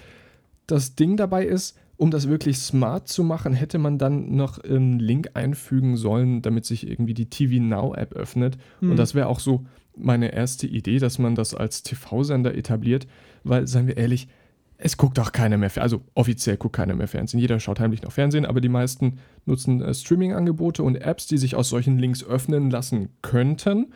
Das 0.67 0.95
Ding 0.95 1.17
dabei 1.17 1.45
ist, 1.45 1.77
um 1.97 2.11
das 2.11 2.29
wirklich 2.29 2.59
smart 2.59 3.09
zu 3.09 3.25
machen, 3.25 3.53
hätte 3.55 3.79
man 3.79 3.99
dann 3.99 4.37
noch 4.37 4.59
einen 4.59 4.99
Link 4.99 5.31
einfügen 5.35 5.97
sollen, 5.97 6.43
damit 6.43 6.67
sich 6.67 6.89
irgendwie 6.89 7.15
die 7.15 7.31
TV 7.31 7.63
Now 7.63 7.95
App 7.95 8.13
öffnet. 8.13 8.59
Mhm. 8.81 8.89
Und 8.89 8.93
hm. 8.93 8.97
das 8.97 9.15
wäre 9.15 9.29
auch 9.29 9.41
so 9.41 9.65
meine 9.97 10.33
erste 10.33 10.67
Idee, 10.67 10.99
dass 10.99 11.19
man 11.19 11.35
das 11.35 11.55
als 11.55 11.83
TV-Sender 11.83 12.55
etabliert, 12.55 13.07
weil, 13.43 13.67
seien 13.67 13.87
wir 13.87 13.97
ehrlich, 13.97 14.29
es 14.77 14.97
guckt 14.97 15.19
auch 15.19 15.33
keiner 15.33 15.57
mehr, 15.57 15.71
also 15.77 16.03
offiziell 16.15 16.57
guckt 16.57 16.77
keiner 16.77 16.95
mehr 16.95 17.07
Fernsehen. 17.07 17.41
Jeder 17.41 17.61
schaut 17.61 17.81
heimlich 17.81 18.03
noch 18.03 18.13
Fernsehen, 18.13 18.45
aber 18.45 18.61
die 18.61 18.69
meisten 18.69 19.19
nutzen 19.47 19.81
äh, 19.81 19.95
Streaming-Angebote 19.95 20.83
und 20.83 20.97
Apps, 20.97 21.27
die 21.27 21.39
sich 21.39 21.55
aus 21.55 21.69
solchen 21.69 21.99
Links 21.99 22.25
öffnen 22.25 22.71
lassen 22.71 23.11
könnten. 23.23 23.93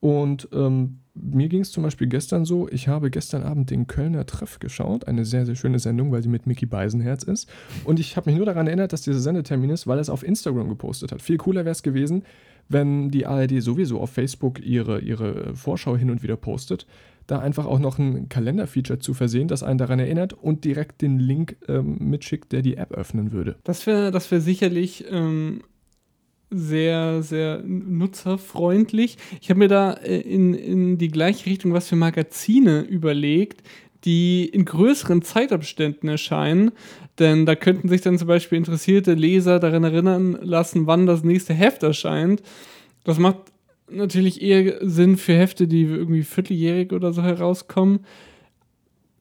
Und 0.00 0.48
ähm, 0.52 1.00
mir 1.14 1.48
ging 1.48 1.60
es 1.60 1.70
zum 1.70 1.82
Beispiel 1.82 2.06
gestern 2.06 2.44
so, 2.44 2.68
ich 2.68 2.88
habe 2.88 3.10
gestern 3.10 3.42
Abend 3.42 3.70
den 3.70 3.86
Kölner 3.86 4.24
Treff 4.24 4.58
geschaut, 4.58 5.06
eine 5.06 5.24
sehr, 5.24 5.44
sehr 5.44 5.54
schöne 5.54 5.78
Sendung, 5.78 6.10
weil 6.10 6.22
sie 6.22 6.28
mit 6.28 6.46
Mickey 6.46 6.66
Beisenherz 6.66 7.22
ist. 7.22 7.48
Und 7.84 8.00
ich 8.00 8.16
habe 8.16 8.30
mich 8.30 8.36
nur 8.36 8.46
daran 8.46 8.66
erinnert, 8.66 8.92
dass 8.92 9.02
dieser 9.02 9.20
Sendetermin 9.20 9.70
ist, 9.70 9.86
weil 9.86 9.98
er 9.98 10.02
es 10.02 10.10
auf 10.10 10.22
Instagram 10.24 10.68
gepostet 10.68 11.12
hat. 11.12 11.20
Viel 11.20 11.36
cooler 11.36 11.64
wäre 11.64 11.72
es 11.72 11.82
gewesen, 11.82 12.22
wenn 12.68 13.10
die 13.10 13.26
ARD 13.26 13.62
sowieso 13.62 14.00
auf 14.00 14.10
Facebook 14.10 14.60
ihre, 14.64 15.00
ihre 15.00 15.54
Vorschau 15.54 15.96
hin 15.96 16.10
und 16.10 16.22
wieder 16.22 16.36
postet, 16.36 16.86
da 17.26 17.38
einfach 17.38 17.66
auch 17.66 17.78
noch 17.78 17.98
ein 17.98 18.28
Kalenderfeature 18.28 18.98
zu 18.98 19.14
versehen, 19.14 19.48
das 19.48 19.62
einen 19.62 19.78
daran 19.78 19.98
erinnert 19.98 20.32
und 20.32 20.64
direkt 20.64 21.02
den 21.02 21.18
Link 21.18 21.56
ähm, 21.68 21.96
mitschickt, 22.00 22.52
der 22.52 22.62
die 22.62 22.76
App 22.76 22.92
öffnen 22.92 23.32
würde. 23.32 23.56
Das 23.64 23.86
wäre 23.86 24.10
das 24.10 24.30
wär 24.30 24.40
sicherlich 24.40 25.04
ähm, 25.10 25.62
sehr, 26.50 27.22
sehr 27.22 27.62
nutzerfreundlich. 27.64 29.16
Ich 29.40 29.50
habe 29.50 29.58
mir 29.58 29.68
da 29.68 29.92
äh, 29.94 30.20
in, 30.20 30.54
in 30.54 30.98
die 30.98 31.08
gleiche 31.08 31.46
Richtung 31.46 31.72
was 31.72 31.88
für 31.88 31.96
Magazine 31.96 32.82
überlegt, 32.82 33.62
die 34.04 34.46
in 34.46 34.64
größeren 34.64 35.22
Zeitabständen 35.22 36.08
erscheinen. 36.08 36.72
Denn 37.18 37.46
da 37.46 37.54
könnten 37.54 37.88
sich 37.88 38.00
dann 38.00 38.18
zum 38.18 38.28
Beispiel 38.28 38.58
interessierte 38.58 39.14
Leser 39.14 39.60
daran 39.60 39.84
erinnern 39.84 40.38
lassen, 40.42 40.86
wann 40.86 41.06
das 41.06 41.24
nächste 41.24 41.54
Heft 41.54 41.82
erscheint. 41.82 42.42
Das 43.04 43.18
macht 43.18 43.38
natürlich 43.90 44.42
eher 44.42 44.78
Sinn 44.80 45.16
für 45.16 45.34
Hefte, 45.34 45.68
die 45.68 45.82
irgendwie 45.82 46.22
vierteljährig 46.22 46.92
oder 46.92 47.12
so 47.12 47.22
herauskommen. 47.22 48.00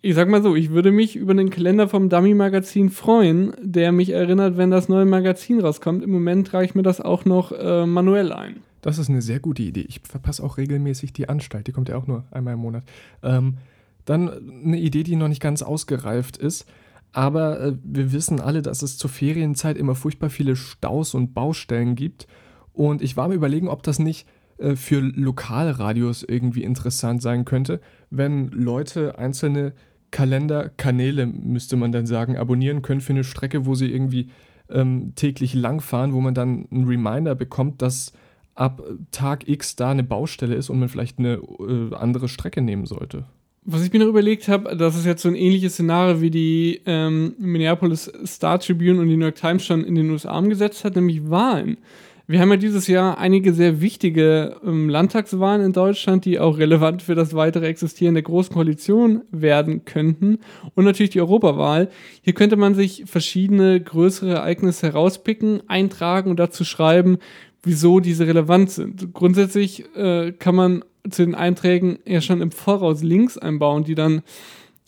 Ich 0.03 0.15
sag 0.15 0.29
mal 0.29 0.41
so, 0.41 0.55
ich 0.55 0.71
würde 0.71 0.91
mich 0.91 1.15
über 1.15 1.35
den 1.35 1.51
Kalender 1.51 1.87
vom 1.87 2.09
Dummy-Magazin 2.09 2.89
freuen, 2.89 3.53
der 3.61 3.91
mich 3.91 4.09
erinnert, 4.09 4.57
wenn 4.57 4.71
das 4.71 4.89
neue 4.89 5.05
Magazin 5.05 5.59
rauskommt. 5.59 6.03
Im 6.03 6.09
Moment 6.09 6.47
trage 6.47 6.65
ich 6.65 6.75
mir 6.75 6.81
das 6.81 7.01
auch 7.01 7.25
noch 7.25 7.51
äh, 7.51 7.85
manuell 7.85 8.31
ein. 8.31 8.61
Das 8.81 8.97
ist 8.97 9.09
eine 9.09 9.21
sehr 9.21 9.39
gute 9.39 9.61
Idee. 9.61 9.85
Ich 9.87 10.01
verpasse 10.01 10.43
auch 10.43 10.57
regelmäßig 10.57 11.13
die 11.13 11.29
Anstalt. 11.29 11.67
Die 11.67 11.71
kommt 11.71 11.89
ja 11.89 11.97
auch 11.97 12.07
nur 12.07 12.23
einmal 12.31 12.55
im 12.55 12.61
Monat. 12.61 12.83
Ähm, 13.21 13.57
dann 14.05 14.29
eine 14.65 14.79
Idee, 14.79 15.03
die 15.03 15.15
noch 15.15 15.27
nicht 15.27 15.41
ganz 15.41 15.61
ausgereift 15.61 16.37
ist. 16.37 16.65
Aber 17.11 17.59
äh, 17.59 17.73
wir 17.83 18.11
wissen 18.13 18.39
alle, 18.39 18.61
dass 18.61 18.81
es 18.81 18.97
zur 18.97 19.09
Ferienzeit 19.09 19.77
immer 19.77 19.95
furchtbar 19.95 20.29
viele 20.29 20.55
Staus 20.55 21.13
und 21.13 21.33
Baustellen 21.33 21.95
gibt. 21.95 22.27
Und 22.73 23.01
ich 23.01 23.17
war 23.17 23.27
mir 23.27 23.35
überlegen, 23.35 23.67
ob 23.67 23.83
das 23.83 23.99
nicht 23.99 24.27
äh, 24.57 24.75
für 24.75 24.99
Lokalradios 24.99 26.23
irgendwie 26.23 26.63
interessant 26.63 27.21
sein 27.21 27.45
könnte, 27.45 27.81
wenn 28.09 28.49
Leute 28.49 29.17
einzelne 29.17 29.73
Kalenderkanäle, 30.11 31.25
müsste 31.25 31.77
man 31.77 31.91
dann 31.91 32.05
sagen, 32.05 32.37
abonnieren 32.37 32.81
können 32.81 33.01
für 33.01 33.13
eine 33.13 33.23
Strecke, 33.23 33.65
wo 33.65 33.75
sie 33.75 33.91
irgendwie 33.91 34.29
ähm, 34.69 35.13
täglich 35.15 35.53
langfahren, 35.53 36.13
wo 36.13 36.21
man 36.21 36.33
dann 36.33 36.67
einen 36.69 36.85
Reminder 36.85 37.33
bekommt, 37.33 37.81
dass 37.81 38.13
ab 38.53 38.83
Tag 39.11 39.47
X 39.47 39.75
da 39.75 39.91
eine 39.91 40.03
Baustelle 40.03 40.55
ist 40.55 40.69
und 40.69 40.79
man 40.79 40.89
vielleicht 40.89 41.19
eine 41.19 41.35
äh, 41.35 41.95
andere 41.95 42.27
Strecke 42.27 42.61
nehmen 42.61 42.85
sollte. 42.85 43.25
Was 43.63 43.85
ich 43.85 43.93
mir 43.93 43.99
noch 43.99 44.07
überlegt 44.07 44.47
habe, 44.47 44.75
das 44.75 44.95
ist 44.95 45.05
jetzt 45.05 45.21
so 45.21 45.29
ein 45.29 45.35
ähnliches 45.35 45.73
Szenario 45.73 46.19
wie 46.19 46.31
die 46.31 46.81
ähm, 46.87 47.35
Minneapolis 47.37 48.11
Star 48.25 48.59
Tribune 48.59 48.99
und 48.99 49.07
die 49.07 49.15
New 49.15 49.25
York 49.25 49.35
Times 49.35 49.63
schon 49.63 49.83
in 49.83 49.93
den 49.93 50.09
USA 50.09 50.35
umgesetzt 50.35 50.83
hat, 50.83 50.95
nämlich 50.95 51.29
Wahlen. 51.29 51.77
Wir 52.25 52.39
haben 52.39 52.49
ja 52.49 52.57
dieses 52.57 52.87
Jahr 52.87 53.19
einige 53.19 53.53
sehr 53.53 53.81
wichtige 53.81 54.55
ähm, 54.65 54.89
Landtagswahlen 54.89 55.63
in 55.63 55.73
Deutschland, 55.73 56.25
die 56.25 56.39
auch 56.39 56.57
relevant 56.57 57.03
für 57.03 57.13
das 57.13 57.35
weitere 57.35 57.67
Existieren 57.67 58.15
der 58.15 58.23
Großen 58.23 58.53
Koalition 58.53 59.21
werden 59.31 59.85
könnten. 59.85 60.39
Und 60.73 60.85
natürlich 60.85 61.11
die 61.11 61.21
Europawahl. 61.21 61.89
Hier 62.21 62.33
könnte 62.33 62.55
man 62.55 62.73
sich 62.73 63.03
verschiedene 63.05 63.79
größere 63.79 64.35
Ereignisse 64.35 64.87
herauspicken, 64.87 65.61
eintragen 65.67 66.31
und 66.31 66.39
dazu 66.39 66.63
schreiben, 66.63 67.17
wieso 67.61 67.99
diese 67.99 68.25
relevant 68.25 68.71
sind. 68.71 69.13
Grundsätzlich 69.13 69.83
äh, 69.95 70.31
kann 70.31 70.55
man 70.55 70.83
zu 71.09 71.25
den 71.25 71.35
Einträgen 71.35 71.99
ja 72.05 72.21
schon 72.21 72.41
im 72.41 72.51
Voraus 72.51 73.03
Links 73.03 73.37
einbauen, 73.37 73.83
die 73.83 73.95
dann 73.95 74.21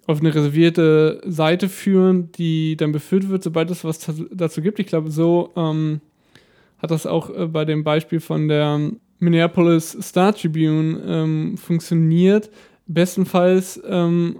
auf 0.05 0.19
eine 0.19 0.35
reservierte 0.35 1.21
Seite 1.25 1.69
führen, 1.69 2.31
die 2.33 2.75
dann 2.75 2.91
befüllt 2.91 3.29
wird, 3.29 3.43
sobald 3.43 3.71
es 3.71 3.83
was 3.83 3.99
dazu 4.31 4.61
gibt. 4.61 4.79
Ich 4.79 4.87
glaube, 4.87 5.11
so 5.11 5.51
ähm, 5.55 6.01
hat 6.79 6.91
das 6.91 7.05
auch 7.05 7.29
äh, 7.29 7.47
bei 7.47 7.63
dem 7.65 7.83
Beispiel 7.83 8.19
von 8.19 8.47
der 8.47 8.91
Minneapolis 9.19 9.97
Star 10.01 10.35
Tribune 10.35 11.01
ähm, 11.05 11.57
funktioniert. 11.57 12.49
Bestenfalls 12.85 13.81
ähm, 13.87 14.39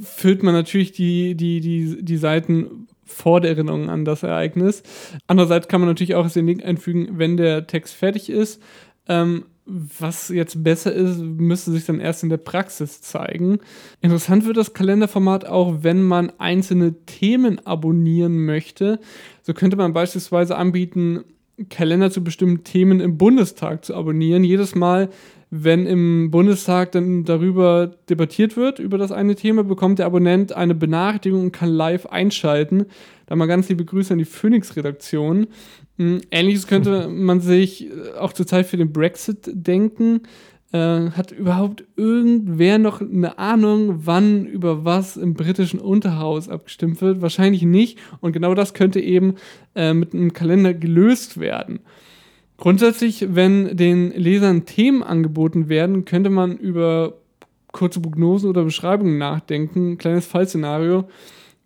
füllt 0.00 0.42
man 0.42 0.54
natürlich 0.54 0.92
die, 0.92 1.34
die, 1.34 1.60
die, 1.60 2.04
die 2.04 2.16
Seiten 2.18 2.86
vor 3.06 3.40
der 3.40 3.52
Erinnerung 3.52 3.88
an 3.88 4.04
das 4.04 4.22
Ereignis. 4.22 4.82
Andererseits 5.26 5.68
kann 5.68 5.80
man 5.80 5.88
natürlich 5.88 6.14
auch 6.14 6.30
den 6.30 6.46
Link 6.46 6.62
einfügen, 6.62 7.18
wenn 7.18 7.38
der 7.38 7.66
Text 7.66 7.94
fertig 7.94 8.28
ist. 8.28 8.62
Ähm, 9.08 9.44
was 9.68 10.30
jetzt 10.30 10.64
besser 10.64 10.92
ist, 10.92 11.18
müsste 11.18 11.72
sich 11.72 11.84
dann 11.84 12.00
erst 12.00 12.22
in 12.22 12.30
der 12.30 12.38
Praxis 12.38 13.02
zeigen. 13.02 13.58
Interessant 14.00 14.46
wird 14.46 14.56
das 14.56 14.72
Kalenderformat 14.72 15.46
auch, 15.46 15.82
wenn 15.82 16.02
man 16.02 16.32
einzelne 16.38 16.94
Themen 17.04 17.64
abonnieren 17.66 18.46
möchte. 18.46 18.98
So 19.42 19.52
könnte 19.52 19.76
man 19.76 19.92
beispielsweise 19.92 20.56
anbieten, 20.56 21.24
Kalender 21.70 22.10
zu 22.10 22.22
bestimmten 22.22 22.64
Themen 22.64 23.00
im 23.00 23.18
Bundestag 23.18 23.84
zu 23.84 23.94
abonnieren. 23.94 24.44
Jedes 24.44 24.74
Mal, 24.74 25.10
wenn 25.50 25.86
im 25.86 26.30
Bundestag 26.30 26.92
dann 26.92 27.24
darüber 27.24 27.90
debattiert 28.08 28.56
wird, 28.56 28.78
über 28.78 28.96
das 28.96 29.12
eine 29.12 29.34
Thema, 29.34 29.64
bekommt 29.64 29.98
der 29.98 30.06
Abonnent 30.06 30.52
eine 30.52 30.74
Benachrichtigung 30.74 31.44
und 31.44 31.52
kann 31.52 31.70
live 31.70 32.06
einschalten. 32.06 32.86
Da 33.26 33.36
mal 33.36 33.46
ganz 33.46 33.68
liebe 33.68 33.84
Grüße 33.84 34.12
an 34.12 34.18
die 34.18 34.24
Phoenix-Redaktion. 34.24 35.48
Hm, 35.98 36.22
ähnliches 36.30 36.66
könnte 36.66 37.08
man 37.10 37.40
sich 37.40 37.86
äh, 37.86 38.12
auch 38.18 38.32
zur 38.32 38.46
Zeit 38.46 38.66
für 38.66 38.76
den 38.76 38.92
Brexit 38.92 39.50
denken. 39.52 40.22
Äh, 40.70 41.10
hat 41.10 41.32
überhaupt 41.32 41.84
irgendwer 41.96 42.78
noch 42.78 43.00
eine 43.00 43.38
Ahnung, 43.38 44.00
wann 44.04 44.46
über 44.46 44.84
was 44.84 45.16
im 45.16 45.34
britischen 45.34 45.80
Unterhaus 45.80 46.48
abgestimmt 46.48 47.00
wird? 47.00 47.22
Wahrscheinlich 47.22 47.62
nicht. 47.62 47.98
Und 48.20 48.32
genau 48.32 48.54
das 48.54 48.74
könnte 48.74 49.00
eben 49.00 49.36
äh, 49.74 49.94
mit 49.94 50.14
einem 50.14 50.32
Kalender 50.32 50.74
gelöst 50.74 51.40
werden. 51.40 51.80
Grundsätzlich, 52.58 53.34
wenn 53.34 53.76
den 53.76 54.10
Lesern 54.10 54.66
Themen 54.66 55.02
angeboten 55.02 55.68
werden, 55.68 56.04
könnte 56.04 56.28
man 56.28 56.56
über 56.56 57.14
kurze 57.72 58.00
Prognosen 58.00 58.50
oder 58.50 58.64
Beschreibungen 58.64 59.16
nachdenken. 59.16 59.96
Kleines 59.96 60.26
Fallszenario. 60.26 61.08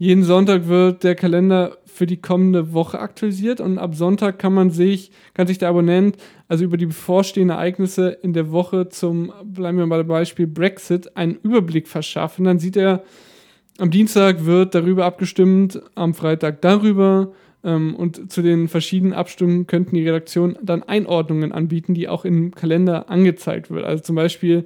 Jeden 0.02 0.24
Sonntag 0.24 0.66
wird 0.66 1.04
der 1.04 1.14
Kalender 1.14 1.78
für 1.84 2.06
die 2.06 2.16
kommende 2.16 2.72
Woche 2.72 2.98
aktualisiert 2.98 3.60
und 3.60 3.78
ab 3.78 3.94
Sonntag 3.94 4.36
kann 4.40 4.52
man 4.52 4.70
sich, 4.70 5.12
kann 5.32 5.46
sich 5.46 5.58
der 5.58 5.68
Abonnent 5.68 6.16
also 6.48 6.64
über 6.64 6.76
die 6.76 6.86
bevorstehenden 6.86 7.56
Ereignisse 7.56 8.08
in 8.20 8.32
der 8.32 8.50
Woche 8.50 8.88
zum, 8.88 9.32
bleiben 9.44 9.78
wir 9.78 9.86
mal 9.86 10.02
beim 10.02 10.08
Beispiel 10.08 10.48
Brexit, 10.48 11.16
einen 11.16 11.36
Überblick 11.44 11.86
verschaffen. 11.86 12.46
Dann 12.46 12.58
sieht 12.58 12.76
er, 12.76 13.04
am 13.78 13.92
Dienstag 13.92 14.44
wird 14.44 14.74
darüber 14.74 15.04
abgestimmt, 15.04 15.80
am 15.94 16.14
Freitag 16.14 16.62
darüber, 16.62 17.30
ähm, 17.62 17.94
und 17.94 18.32
zu 18.32 18.42
den 18.42 18.66
verschiedenen 18.66 19.12
Abstimmungen 19.12 19.68
könnten 19.68 19.94
die 19.94 20.04
Redaktionen 20.04 20.58
dann 20.60 20.82
Einordnungen 20.82 21.52
anbieten, 21.52 21.94
die 21.94 22.08
auch 22.08 22.24
im 22.24 22.52
Kalender 22.56 23.08
angezeigt 23.08 23.70
wird. 23.70 23.84
Also 23.84 24.02
zum 24.02 24.16
Beispiel 24.16 24.64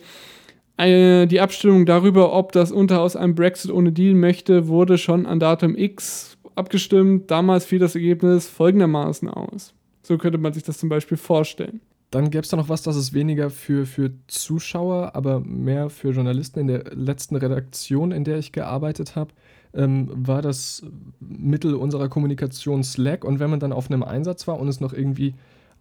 äh, 0.79 1.27
die 1.27 1.41
Abstimmung 1.41 1.87
darüber, 1.87 2.33
ob 2.33 2.53
das 2.53 2.73
Unterhaus 2.73 3.17
einen 3.17 3.35
Brexit 3.35 3.71
ohne 3.71 3.93
Deal 3.93 4.15
möchte, 4.15 4.69
wurde 4.69 4.99
schon 4.99 5.27
an 5.27 5.41
Datum 5.41 5.77
X 5.77 6.37
abgestimmt. 6.55 7.31
Damals 7.31 7.65
fiel 7.65 7.79
das 7.79 7.95
Ergebnis 7.95 8.49
folgendermaßen 8.49 9.29
aus. 9.29 9.75
So 10.03 10.19
könnte 10.19 10.39
man 10.39 10.53
sich 10.53 10.63
das 10.63 10.79
zum 10.79 10.89
Beispiel 10.89 11.17
vorstellen. 11.17 11.81
Dann 12.11 12.31
gäbe 12.31 12.43
es 12.43 12.49
da 12.49 12.57
noch 12.57 12.69
was, 12.69 12.83
das 12.83 12.97
ist 12.97 13.13
weniger 13.13 13.51
für, 13.51 13.85
für 13.85 14.13
Zuschauer, 14.29 15.17
aber 15.17 15.41
mehr 15.41 15.91
für 15.91 16.11
Journalisten. 16.11 16.61
In 16.61 16.69
der 16.69 16.85
letzten 16.95 17.37
Redaktion, 17.37 18.13
in 18.13 18.23
der 18.23 18.39
ich 18.39 18.53
gearbeitet 18.53 19.17
habe, 19.17 19.33
ähm, 19.75 20.09
war 20.15 20.41
das 20.41 20.85
Mittel 21.19 21.75
unserer 21.75 22.09
Kommunikation 22.09 22.85
Slack. 22.85 23.25
Und 23.25 23.41
wenn 23.41 23.51
man 23.51 23.61
dann 23.61 23.73
auf 23.73 23.91
einem 23.91 24.05
Einsatz 24.05 24.47
war 24.47 24.61
und 24.61 24.69
es 24.69 24.81
noch 24.81 24.93
irgendwie 24.93 25.35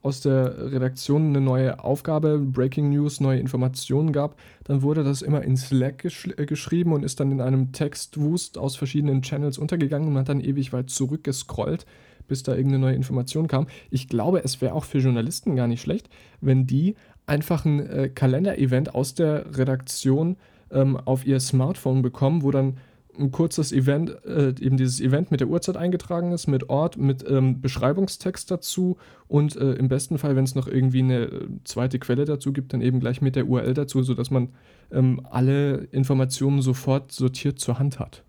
aus 0.06 0.22
der 0.22 0.72
Redaktion 0.72 1.30
eine 1.30 1.42
neue 1.42 1.84
Aufgabe, 1.84 2.38
Breaking 2.38 2.92
News, 2.92 3.20
neue 3.20 3.40
Informationen 3.40 4.14
gab, 4.14 4.38
dann 4.64 4.84
wurde 4.84 5.04
das 5.04 5.24
immer 5.24 5.42
in 5.42 5.58
Slack 5.58 5.98
gesch 5.98 6.28
äh, 6.38 6.46
geschrieben 6.46 6.94
und 6.94 7.04
ist 7.04 7.20
dann 7.20 7.32
in 7.32 7.42
einem 7.42 7.72
Textwust 7.72 8.60
aus 8.60 8.76
verschiedenen 8.76 9.24
Channels 9.24 9.58
untergegangen 9.58 10.10
und 10.10 10.18
hat 10.18 10.30
dann 10.30 10.42
ewig 10.42 10.74
weit 10.74 10.92
zurückgescrollt, 10.92 11.88
bis 12.28 12.44
da 12.44 12.54
irgendeine 12.54 12.80
neue 12.80 12.96
Information 12.96 13.48
kam. 13.48 13.66
Ich 13.90 14.08
glaube, 14.08 14.44
es 14.44 14.62
wäre 14.62 14.74
auch 14.74 14.86
für 14.86 15.00
Journalisten 15.00 15.56
gar 15.56 15.68
nicht 15.68 15.82
schlecht, 15.82 16.08
wenn 16.40 16.68
die 16.68 16.96
einfach 17.26 17.66
ein 17.66 17.80
äh, 17.80 18.10
Kalender-Event 18.10 18.94
aus 18.94 19.16
der 19.16 19.58
Redaktion 19.58 20.38
ähm, 20.70 20.98
auf 20.98 21.26
ihr 21.26 21.40
Smartphone 21.40 22.04
bekommen, 22.04 22.44
wo 22.44 22.52
dann 22.52 22.78
ein 23.20 23.32
kurzes 23.32 23.72
Event, 23.72 24.16
äh, 24.26 24.50
eben 24.60 24.78
dieses 24.78 25.00
Event 25.00 25.32
mit 25.32 25.40
der 25.40 25.48
Uhrzeit 25.48 25.78
eingetragen 25.78 26.32
ist, 26.32 26.48
mit 26.48 26.70
Ort, 26.70 26.98
mit 26.98 27.24
ähm, 27.28 27.62
Beschreibungstext 27.62 28.50
dazu 28.52 28.98
und 29.28 29.56
äh, 29.56 29.74
im 29.74 29.88
besten 29.88 30.18
Fall, 30.18 30.36
wenn 30.36 30.44
es 30.44 30.56
noch 30.56 30.68
irgendwie 30.68 31.00
eine 31.00 31.26
äh, 31.26 31.48
zweite 31.64 32.00
Quelle 32.00 32.26
dazu 32.26 32.54
gibt, 32.54 32.74
dann 32.74 32.82
eben 32.82 33.00
gleich 33.00 33.22
mit 33.22 33.36
der 33.36 33.48
URL 33.48 33.74
dazu, 33.74 34.04
sodass 34.04 34.32
man 34.32 34.50
ähm, 34.92 35.22
alle 35.30 35.88
Informationen 35.92 36.62
sofort 36.62 37.12
sortiert 37.12 37.60
zur 37.60 37.80
Hand 37.80 38.00
hat. 38.00 38.24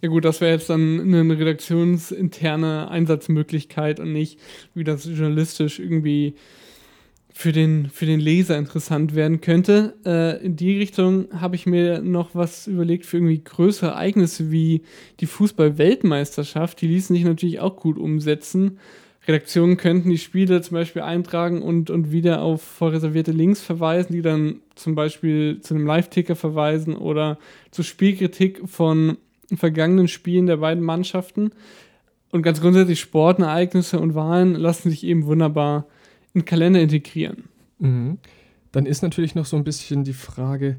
Ja 0.00 0.08
gut, 0.08 0.24
das 0.24 0.40
wäre 0.40 0.52
jetzt 0.52 0.70
dann 0.70 1.00
eine 1.00 1.38
redaktionsinterne 1.38 2.88
Einsatzmöglichkeit 2.88 3.98
und 3.98 4.12
nicht, 4.12 4.38
wie 4.74 4.84
das 4.84 5.04
journalistisch 5.04 5.80
irgendwie 5.80 6.34
für 7.38 7.52
den, 7.52 7.88
für 7.88 8.04
den 8.04 8.18
Leser 8.18 8.58
interessant 8.58 9.14
werden 9.14 9.40
könnte. 9.40 9.94
Äh, 10.04 10.44
in 10.44 10.56
die 10.56 10.76
Richtung 10.76 11.28
habe 11.40 11.54
ich 11.54 11.66
mir 11.66 12.00
noch 12.00 12.30
was 12.34 12.66
überlegt 12.66 13.06
für 13.06 13.18
irgendwie 13.18 13.44
größere 13.44 13.90
Ereignisse 13.90 14.50
wie 14.50 14.82
die 15.20 15.26
Fußball-Weltmeisterschaft. 15.26 16.80
Die 16.80 16.88
ließen 16.88 17.14
sich 17.14 17.24
natürlich 17.24 17.60
auch 17.60 17.76
gut 17.76 17.96
umsetzen. 17.96 18.80
Redaktionen 19.28 19.76
könnten 19.76 20.10
die 20.10 20.18
Spiele 20.18 20.62
zum 20.62 20.74
Beispiel 20.74 21.02
eintragen 21.02 21.62
und, 21.62 21.90
und 21.90 22.10
wieder 22.10 22.42
auf 22.42 22.60
vorreservierte 22.60 23.30
Links 23.30 23.60
verweisen, 23.60 24.14
die 24.14 24.22
dann 24.22 24.56
zum 24.74 24.96
Beispiel 24.96 25.60
zu 25.60 25.74
einem 25.74 25.86
Live-Ticker 25.86 26.34
verweisen 26.34 26.96
oder 26.96 27.38
zur 27.70 27.84
Spielkritik 27.84 28.62
von 28.68 29.16
vergangenen 29.54 30.08
Spielen 30.08 30.48
der 30.48 30.56
beiden 30.56 30.82
Mannschaften. 30.82 31.52
Und 32.32 32.42
ganz 32.42 32.60
grundsätzlich 32.60 32.98
Sportereignisse 32.98 34.00
und 34.00 34.16
Wahlen 34.16 34.56
lassen 34.56 34.90
sich 34.90 35.04
eben 35.04 35.26
wunderbar 35.26 35.86
in 36.38 36.44
Kalender 36.44 36.80
integrieren. 36.80 37.44
Mhm. 37.78 38.18
Dann 38.72 38.86
ist 38.86 39.02
natürlich 39.02 39.34
noch 39.34 39.46
so 39.46 39.56
ein 39.56 39.64
bisschen 39.64 40.04
die 40.04 40.12
Frage, 40.12 40.78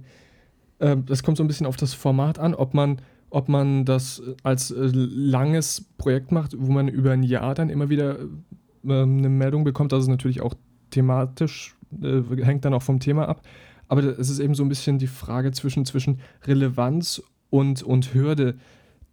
äh, 0.80 0.98
das 1.06 1.24
kommt 1.24 1.38
so 1.38 1.44
ein 1.44 1.48
bisschen 1.48 1.66
auf 1.66 1.75
das 1.75 1.94
Format 1.94 2.39
an, 2.39 2.54
ob 2.54 2.74
man, 2.74 3.01
ob 3.30 3.50
man 3.50 3.86
das 3.86 4.22
als 4.44 4.72
äh, 4.72 4.89
langes 4.94 5.86
Projekt 5.98 6.32
macht, 6.32 6.56
wo 6.58 6.72
man 6.72 6.88
über 6.88 7.12
ein 7.12 7.24
Jahr 7.24 7.56
dann 7.56 7.70
immer 7.70 7.89
wieder 7.89 8.20
äh, 8.20 9.01
eine 9.01 9.30
Meldung 9.30 9.63
bekommt. 9.63 9.92
Das 9.92 10.04
ist 10.04 10.10
natürlich 10.10 10.42
auch 10.42 10.54
thematisch, 10.92 11.75
äh, 12.01 12.22
hängt 12.44 12.66
dann 12.66 12.74
auch 12.74 12.84
vom 12.84 13.00
Thema 13.00 13.28
ab. 13.28 13.42
Aber 13.88 14.04
es 14.04 14.30
ist 14.30 14.39
eben 14.39 14.54
so 14.54 14.63
ein 14.63 14.70
bisschen 14.70 15.00
die 15.00 15.08
Frage 15.08 15.51
zwischen, 15.51 15.84
zwischen 15.84 16.20
Relevanz 16.46 17.24
und, 17.50 17.82
und 17.82 18.13
Hürde, 18.13 18.56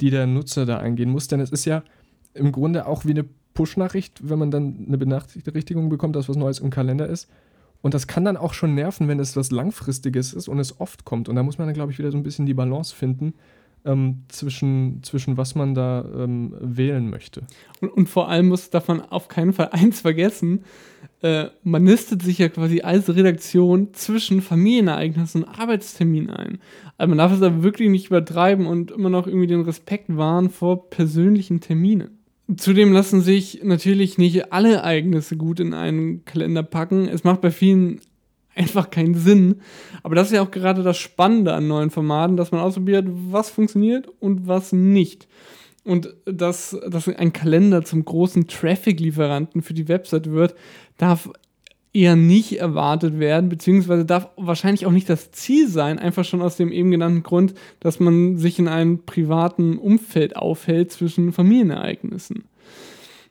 die 0.03 0.11
der 0.11 0.27
Nutzer 0.27 0.67
da 0.67 0.79
eingehen 0.79 1.11
muss. 1.11 1.29
Denn 1.29 1.41
es 1.41 1.51
ist 1.51 1.65
ja 1.65 1.83
im 2.35 2.53
Grunde 2.53 2.87
auch 2.87 3.07
wie 3.07 3.13
eine 3.13 3.25
Push-Nachricht, 3.57 4.21
wenn 4.29 4.39
man 4.39 4.53
dann 4.53 4.85
eine 4.87 4.99
Benachrichtigung 4.99 5.89
bekommt, 5.89 6.15
dass 6.15 6.29
was 6.29 6.37
Neues 6.37 6.61
im 6.61 6.71
Kalender 6.71 7.09
ist. 7.09 7.29
Und 7.83 7.95
das 7.95 8.07
kann 8.07 8.25
dann 8.25 8.37
auch 8.37 8.55
schon 8.55 8.75
nerven, 8.75 9.09
wenn 9.09 9.19
es 9.19 9.37
was 9.37 9.51
Langfristiges 9.51 10.33
ist 10.33 10.49
und 10.49 10.61
es 10.61 10.81
oft 10.81 11.05
kommt. 11.05 11.29
Und 11.29 11.37
da 11.37 11.43
muss 11.43 11.59
man 11.59 11.67
dann, 11.67 11.75
glaube 11.75 11.93
ich, 11.93 11.99
wieder 11.99 12.11
so 12.11 12.17
ein 12.17 12.23
bisschen 12.23 12.47
die 12.47 12.55
Balance 12.55 12.95
finden 12.95 13.35
ähm, 13.87 14.25
zwischen, 14.29 15.03
zwischen 15.03 15.37
was 15.37 15.55
man 15.55 15.75
da 15.75 16.05
ähm, 16.17 16.55
wählen 16.61 17.09
möchte. 17.09 17.43
Und, 17.81 17.89
und, 17.91 18.09
vor 18.09 18.29
allem 18.29 18.49
muss 18.49 18.71
davon 18.71 19.01
auf 19.01 19.29
keinen 19.29 19.53
Fall 19.53 19.69
eins 19.73 20.01
vergessen. 20.01 20.65
Äh, 21.23 21.47
man 21.63 21.85
nistet 21.85 22.23
sich 22.23 22.39
ja 22.39 22.49
quasi 22.49 22.83
als 22.83 23.09
Redaktion 23.15 23.95
zwischen 23.95 24.43
Familienereignissen 24.43 25.45
und 25.45 25.59
Arbeitsterminen 25.59 26.31
ein. 26.31 26.59
Also 26.99 27.09
man 27.09 27.19
darf 27.19 27.33
es 27.33 27.43
aber 27.43 27.63
wirklich 27.63 27.89
nicht 27.89 28.09
übertreiben 28.09 28.67
und 28.67 28.91
immer 28.91 29.11
noch 29.11 29.27
irgendwie 29.27 29.47
den 29.47 29.63
Respekt 29.63 30.15
wahren 30.17 30.51
vor 30.51 30.91
persönlichen 30.91 31.61
Terminen. 31.61 32.16
Zudem 32.55 32.93
lassen 32.93 33.23
sich 33.23 33.61
natürlich 33.65 34.19
nicht 34.19 34.53
alle 34.53 34.75
Ereignisse 34.75 35.37
gut 35.37 35.59
in 35.59 35.75
einen 35.75 36.25
Kalender 36.25 36.63
packen. 36.63 37.09
Es 37.09 37.25
macht 37.25 37.41
bei 37.41 37.51
vielen 37.51 38.01
einfach 38.55 38.91
keinen 38.91 39.15
Sinn. 39.15 39.57
Aber 40.03 40.15
das 40.15 40.29
ist 40.29 40.35
ja 40.35 40.43
auch 40.43 40.51
gerade 40.51 40.83
das 40.83 40.97
Spannende 40.97 41.55
an 41.55 41.69
neuen 41.69 41.91
Formaten, 41.91 42.37
dass 42.37 42.53
man 42.53 42.61
ausprobiert, 42.61 43.07
was 43.09 43.51
funktioniert 43.51 44.09
und 44.21 44.47
was 44.47 44.73
nicht. 44.73 45.29
Und 45.85 46.15
dass, 46.25 46.77
dass 46.89 47.09
ein 47.09 47.33
Kalender 47.33 47.85
zum 47.85 48.05
großen 48.05 48.49
Traffic-Lieferanten 48.49 49.63
für 49.63 49.75
die 49.75 49.89
Website 49.89 50.31
wird, 50.31 50.55
darf 50.99 51.31
eher 51.97 52.15
nicht 52.15 52.59
erwartet 52.59 53.19
werden, 53.19 53.49
beziehungsweise 53.49 54.05
darf 54.05 54.29
wahrscheinlich 54.37 54.85
auch 54.85 54.93
nicht 54.93 55.09
das 55.09 55.31
Ziel 55.31 55.67
sein, 55.67 55.99
einfach 55.99 56.27
schon 56.27 56.43
aus 56.43 56.57
dem 56.57 56.71
eben 56.71 56.91
genannten 56.91 57.23
Grund, 57.23 57.55
dass 57.81 58.01
man 58.01 58.37
sich 58.37 58.59
in 58.59 58.69
einem 58.69 59.05
privaten 59.07 59.79
Umfeld 59.79 60.37
aufhält 60.37 60.93
zwischen 60.93 61.33
Familienereignissen. 61.33 62.45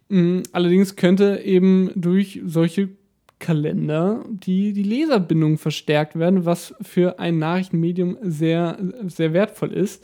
Mm, 0.09 0.39
allerdings 0.51 0.95
könnte 0.95 1.41
eben 1.45 1.91
durch 1.95 2.41
solche 2.43 2.89
Kalender 3.37 4.25
die, 4.27 4.73
die 4.73 4.83
Leserbindung 4.83 5.59
verstärkt 5.59 6.17
werden, 6.17 6.45
was 6.45 6.73
für 6.81 7.19
ein 7.19 7.37
Nachrichtenmedium 7.37 8.17
sehr, 8.23 8.79
sehr 9.07 9.33
wertvoll 9.33 9.73
ist. 9.73 10.03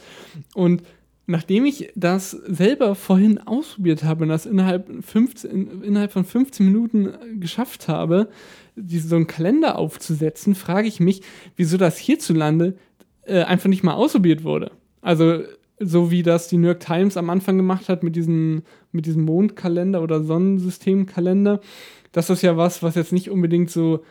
Und 0.53 0.83
nachdem 1.31 1.65
ich 1.65 1.91
das 1.95 2.31
selber 2.31 2.93
vorhin 2.95 3.39
ausprobiert 3.39 4.03
habe 4.03 4.23
und 4.23 4.29
das 4.29 4.45
innerhalb, 4.45 4.87
15, 5.03 5.81
innerhalb 5.83 6.11
von 6.11 6.25
15 6.25 6.65
Minuten 6.65 7.13
geschafft 7.39 7.87
habe, 7.87 8.29
so 8.75 9.15
einen 9.15 9.27
Kalender 9.27 9.77
aufzusetzen, 9.77 10.55
frage 10.55 10.87
ich 10.87 10.99
mich, 10.99 11.21
wieso 11.55 11.77
das 11.77 11.97
hierzulande 11.97 12.77
äh, 13.23 13.43
einfach 13.43 13.69
nicht 13.69 13.83
mal 13.83 13.93
ausprobiert 13.93 14.43
wurde. 14.43 14.71
Also 15.01 15.43
so 15.79 16.11
wie 16.11 16.21
das 16.21 16.47
die 16.47 16.57
New 16.57 16.67
York 16.67 16.81
Times 16.81 17.17
am 17.17 17.29
Anfang 17.29 17.57
gemacht 17.57 17.89
hat 17.89 18.03
mit, 18.03 18.15
diesen, 18.15 18.63
mit 18.91 19.05
diesem 19.05 19.25
Mondkalender 19.25 20.01
oder 20.03 20.23
Sonnensystemkalender. 20.23 21.59
Das 22.11 22.29
ist 22.29 22.43
ja 22.43 22.57
was, 22.57 22.83
was 22.83 22.95
jetzt 22.95 23.13
nicht 23.13 23.29
unbedingt 23.29 23.71
so 23.71 24.03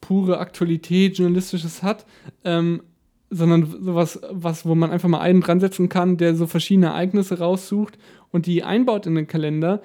pure 0.00 0.38
Aktualität, 0.38 1.18
journalistisches 1.18 1.82
hat, 1.82 2.06
ähm, 2.44 2.82
sondern 3.32 3.66
sowas, 3.82 4.20
was, 4.30 4.66
wo 4.66 4.74
man 4.74 4.90
einfach 4.90 5.08
mal 5.08 5.20
einen 5.20 5.40
dran 5.40 5.58
setzen 5.58 5.88
kann, 5.88 6.18
der 6.18 6.34
so 6.34 6.46
verschiedene 6.46 6.88
Ereignisse 6.88 7.38
raussucht 7.38 7.98
und 8.30 8.46
die 8.46 8.62
einbaut 8.62 9.06
in 9.06 9.14
den 9.14 9.26
Kalender. 9.26 9.80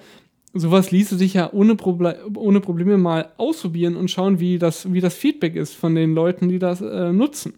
Sowas 0.52 0.90
ließe 0.90 1.16
sich 1.16 1.34
ja 1.34 1.52
ohne, 1.52 1.74
Proble 1.74 2.18
ohne 2.36 2.60
Probleme 2.60 2.98
mal 2.98 3.32
ausprobieren 3.38 3.96
und 3.96 4.10
schauen, 4.10 4.38
wie 4.38 4.58
das, 4.58 4.92
wie 4.92 5.00
das 5.00 5.14
Feedback 5.14 5.56
ist 5.56 5.74
von 5.74 5.94
den 5.94 6.14
Leuten, 6.14 6.48
die 6.48 6.58
das 6.58 6.82
äh, 6.82 7.12
nutzen. 7.12 7.54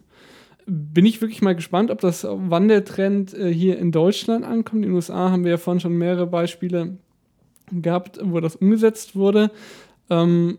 Bin 0.65 1.05
ich 1.05 1.21
wirklich 1.21 1.41
mal 1.41 1.55
gespannt, 1.55 1.91
ob 1.91 1.99
das, 1.99 2.25
wann 2.29 2.69
der 2.69 2.85
Trend 2.85 3.33
äh, 3.33 3.53
hier 3.53 3.77
in 3.77 3.91
Deutschland 3.91 4.45
ankommt. 4.45 4.85
In 4.85 4.91
den 4.91 4.95
USA 4.95 5.29
haben 5.29 5.43
wir 5.43 5.51
ja 5.51 5.57
vorhin 5.57 5.81
schon 5.81 5.97
mehrere 5.97 6.27
Beispiele 6.27 6.97
gehabt, 7.71 8.19
wo 8.23 8.39
das 8.39 8.55
umgesetzt 8.55 9.15
wurde. 9.15 9.51
Ähm, 10.09 10.57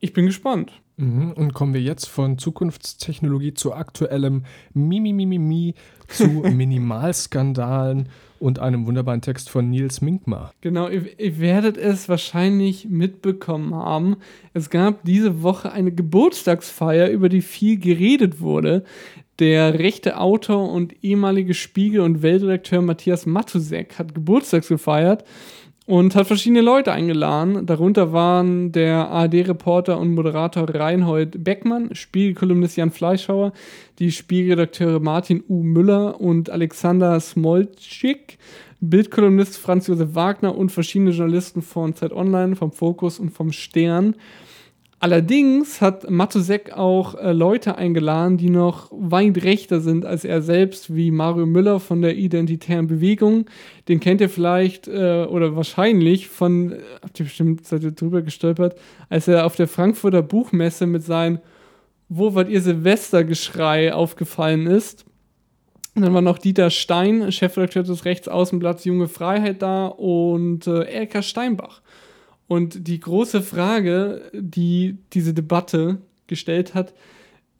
ich 0.00 0.12
bin 0.12 0.26
gespannt. 0.26 0.72
Mhm. 1.00 1.32
Und 1.32 1.54
kommen 1.54 1.74
wir 1.74 1.80
jetzt 1.80 2.06
von 2.06 2.38
Zukunftstechnologie 2.38 3.54
zu 3.54 3.72
aktuellem 3.72 4.44
Mimimimimi 4.74 5.74
zu 6.08 6.26
Minimalskandalen 6.54 8.08
und 8.38 8.58
einem 8.58 8.86
wunderbaren 8.86 9.20
Text 9.20 9.50
von 9.50 9.68
Nils 9.70 10.00
Minkmar. 10.00 10.52
Genau, 10.60 10.88
ihr, 10.88 11.18
ihr, 11.18 11.40
werdet 11.40 11.76
es 11.76 12.08
wahrscheinlich 12.08 12.88
mitbekommen 12.88 13.74
haben. 13.74 14.16
Es 14.54 14.70
gab 14.70 15.04
diese 15.04 15.42
Woche 15.42 15.72
eine 15.72 15.92
Geburtstagsfeier, 15.92 17.08
über 17.08 17.28
die 17.28 17.42
viel 17.42 17.78
geredet 17.78 18.40
wurde. 18.40 18.84
Der 19.38 19.78
rechte 19.78 20.18
Autor 20.18 20.70
und 20.70 21.02
ehemalige 21.02 21.54
Spiegel- 21.54 22.00
und 22.00 22.22
Weltredakteur 22.22 22.82
Matthias 22.82 23.24
Matusek 23.24 23.98
hat 23.98 24.14
Geburtstags 24.14 24.68
gefeiert 24.68 25.24
und 25.90 26.14
hat 26.14 26.28
verschiedene 26.28 26.60
Leute 26.60 26.92
eingeladen. 26.92 27.66
Darunter 27.66 28.12
waren 28.12 28.70
der 28.70 29.08
ARD-Reporter 29.08 29.98
und 29.98 30.14
Moderator 30.14 30.72
Reinhold 30.72 31.42
Beckmann, 31.42 31.92
Spiegelkolumnist 31.96 32.76
Jan 32.76 32.92
Fleischhauer, 32.92 33.52
die 33.98 34.12
Spiegelredakteure 34.12 35.00
Martin 35.00 35.42
U. 35.48 35.64
Müller 35.64 36.20
und 36.20 36.48
Alexander 36.48 37.18
Smolczyk, 37.18 38.38
Bildkolumnist 38.80 39.58
Franz 39.58 39.88
Josef 39.88 40.14
Wagner 40.14 40.56
und 40.56 40.70
verschiedene 40.70 41.10
Journalisten 41.10 41.60
von 41.60 41.96
Zeit 41.96 42.12
Online, 42.12 42.54
vom 42.54 42.70
Fokus 42.70 43.18
und 43.18 43.30
vom 43.30 43.50
Stern. 43.50 44.14
Allerdings 45.02 45.80
hat 45.80 46.10
Matusek 46.10 46.76
auch 46.76 47.14
äh, 47.14 47.32
Leute 47.32 47.76
eingeladen, 47.78 48.36
die 48.36 48.50
noch 48.50 48.90
weit 48.92 49.42
rechter 49.42 49.80
sind 49.80 50.04
als 50.04 50.26
er 50.26 50.42
selbst, 50.42 50.94
wie 50.94 51.10
Mario 51.10 51.46
Müller 51.46 51.80
von 51.80 52.02
der 52.02 52.16
Identitären 52.16 52.86
Bewegung. 52.86 53.46
Den 53.88 53.98
kennt 53.98 54.20
ihr 54.20 54.28
vielleicht 54.28 54.88
äh, 54.88 55.24
oder 55.24 55.56
wahrscheinlich 55.56 56.28
von, 56.28 56.72
äh, 56.72 56.78
habt 57.02 57.18
ihr 57.18 57.24
bestimmt 57.24 57.66
seid 57.66 57.82
ihr 57.82 57.92
drüber 57.92 58.20
gestolpert, 58.20 58.78
als 59.08 59.26
er 59.26 59.46
auf 59.46 59.56
der 59.56 59.68
Frankfurter 59.68 60.20
Buchmesse 60.20 60.86
mit 60.86 61.02
seinem 61.02 61.38
Wo 62.10 62.34
wart 62.34 62.50
ihr 62.50 62.60
Silvestergeschrei 62.60 63.94
aufgefallen 63.94 64.66
ist. 64.66 65.06
Und 65.94 66.02
dann 66.02 66.12
war 66.12 66.20
noch 66.20 66.36
Dieter 66.36 66.68
Stein, 66.68 67.32
Chefredakteur 67.32 67.84
des 67.84 68.04
Rechtsaußenblatts 68.04 68.84
Junge 68.84 69.08
Freiheit 69.08 69.62
da 69.62 69.86
und 69.86 70.66
äh, 70.66 70.82
Erika 70.82 71.22
Steinbach. 71.22 71.80
Und 72.50 72.88
die 72.88 72.98
große 72.98 73.42
Frage, 73.42 74.22
die 74.34 74.98
diese 75.12 75.32
Debatte 75.32 75.98
gestellt 76.26 76.74
hat, 76.74 76.92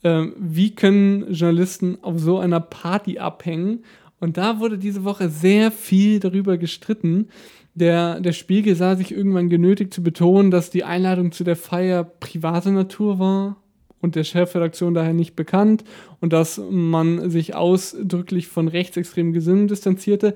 äh, 0.03 0.27
wie 0.37 0.75
können 0.75 1.33
Journalisten 1.33 1.99
auf 2.03 2.19
so 2.19 2.41
einer 2.41 2.59
Party 2.59 3.21
abhängen? 3.21 3.85
Und 4.19 4.37
da 4.37 4.59
wurde 4.59 4.79
diese 4.79 5.05
Woche 5.05 5.29
sehr 5.29 5.71
viel 5.71 6.19
darüber 6.19 6.59
gestritten. 6.59 7.29
Der, 7.75 8.19
der 8.19 8.33
Spiegel 8.33 8.75
sah 8.75 8.97
sich 8.97 9.13
irgendwann 9.13 9.49
genötigt 9.49 9.95
zu 9.95 10.03
betonen, 10.03 10.51
dass 10.51 10.71
die 10.71 10.83
Einladung 10.83 11.31
zu 11.31 11.45
der 11.45 11.55
Feier 11.55 12.03
private 12.03 12.73
Natur 12.73 13.21
war 13.21 13.59
und 14.01 14.17
der 14.17 14.25
Chefredaktion 14.25 14.93
daher 14.93 15.15
nicht 15.15 15.37
bekannt 15.37 15.85
und 16.21 16.33
dass 16.33 16.61
man 16.69 17.31
sich 17.31 17.55
ausdrücklich 17.55 18.49
von 18.49 18.67
rechtsextremen 18.67 19.33
Gesinnungen 19.33 19.69
distanzierte 19.69 20.35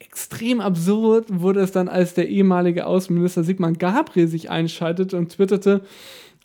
extrem 0.00 0.60
absurd 0.60 1.26
wurde 1.28 1.60
es 1.60 1.70
dann, 1.70 1.88
als 1.88 2.14
der 2.14 2.28
ehemalige 2.28 2.86
Außenminister 2.86 3.44
Sigmar 3.44 3.72
Gabriel 3.72 4.26
sich 4.26 4.50
einschaltete 4.50 5.16
und 5.16 5.28
twitterte, 5.28 5.82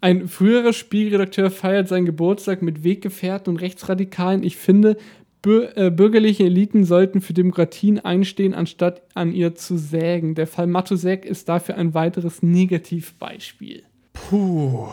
ein 0.02 0.28
früherer 0.28 0.74
Spielredakteur 0.74 1.50
feiert 1.50 1.88
seinen 1.88 2.06
Geburtstag 2.06 2.62
mit 2.62 2.84
Weggefährten 2.84 3.52
und 3.54 3.62
Rechtsradikalen. 3.62 4.44
Ich 4.44 4.58
finde, 4.58 4.98
äh, 5.46 5.90
bürgerliche 5.90 6.44
Eliten 6.44 6.84
sollten 6.84 7.22
für 7.22 7.34
Demokratien 7.34 8.00
einstehen, 8.00 8.54
anstatt 8.54 9.04
an 9.14 9.32
ihr 9.32 9.56
zu 9.56 9.78
sägen. 9.78 10.36
Der 10.36 10.48
Fall 10.48 10.68
Matusek 10.68 11.26
ist 11.26 11.48
dafür 11.50 11.76
ein 11.78 11.94
weiteres 11.94 12.44
Negativbeispiel. 12.44 13.84
Puh, 14.14 14.90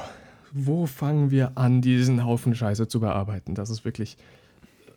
wo 0.53 0.87
fangen 0.87 1.31
wir 1.31 1.53
an, 1.57 1.81
diesen 1.81 2.25
Haufen 2.25 2.55
Scheiße 2.55 2.87
zu 2.87 3.01
bearbeiten? 3.01 3.55
Das 3.55 3.71
ist 3.71 3.85
wirklich 3.85 4.17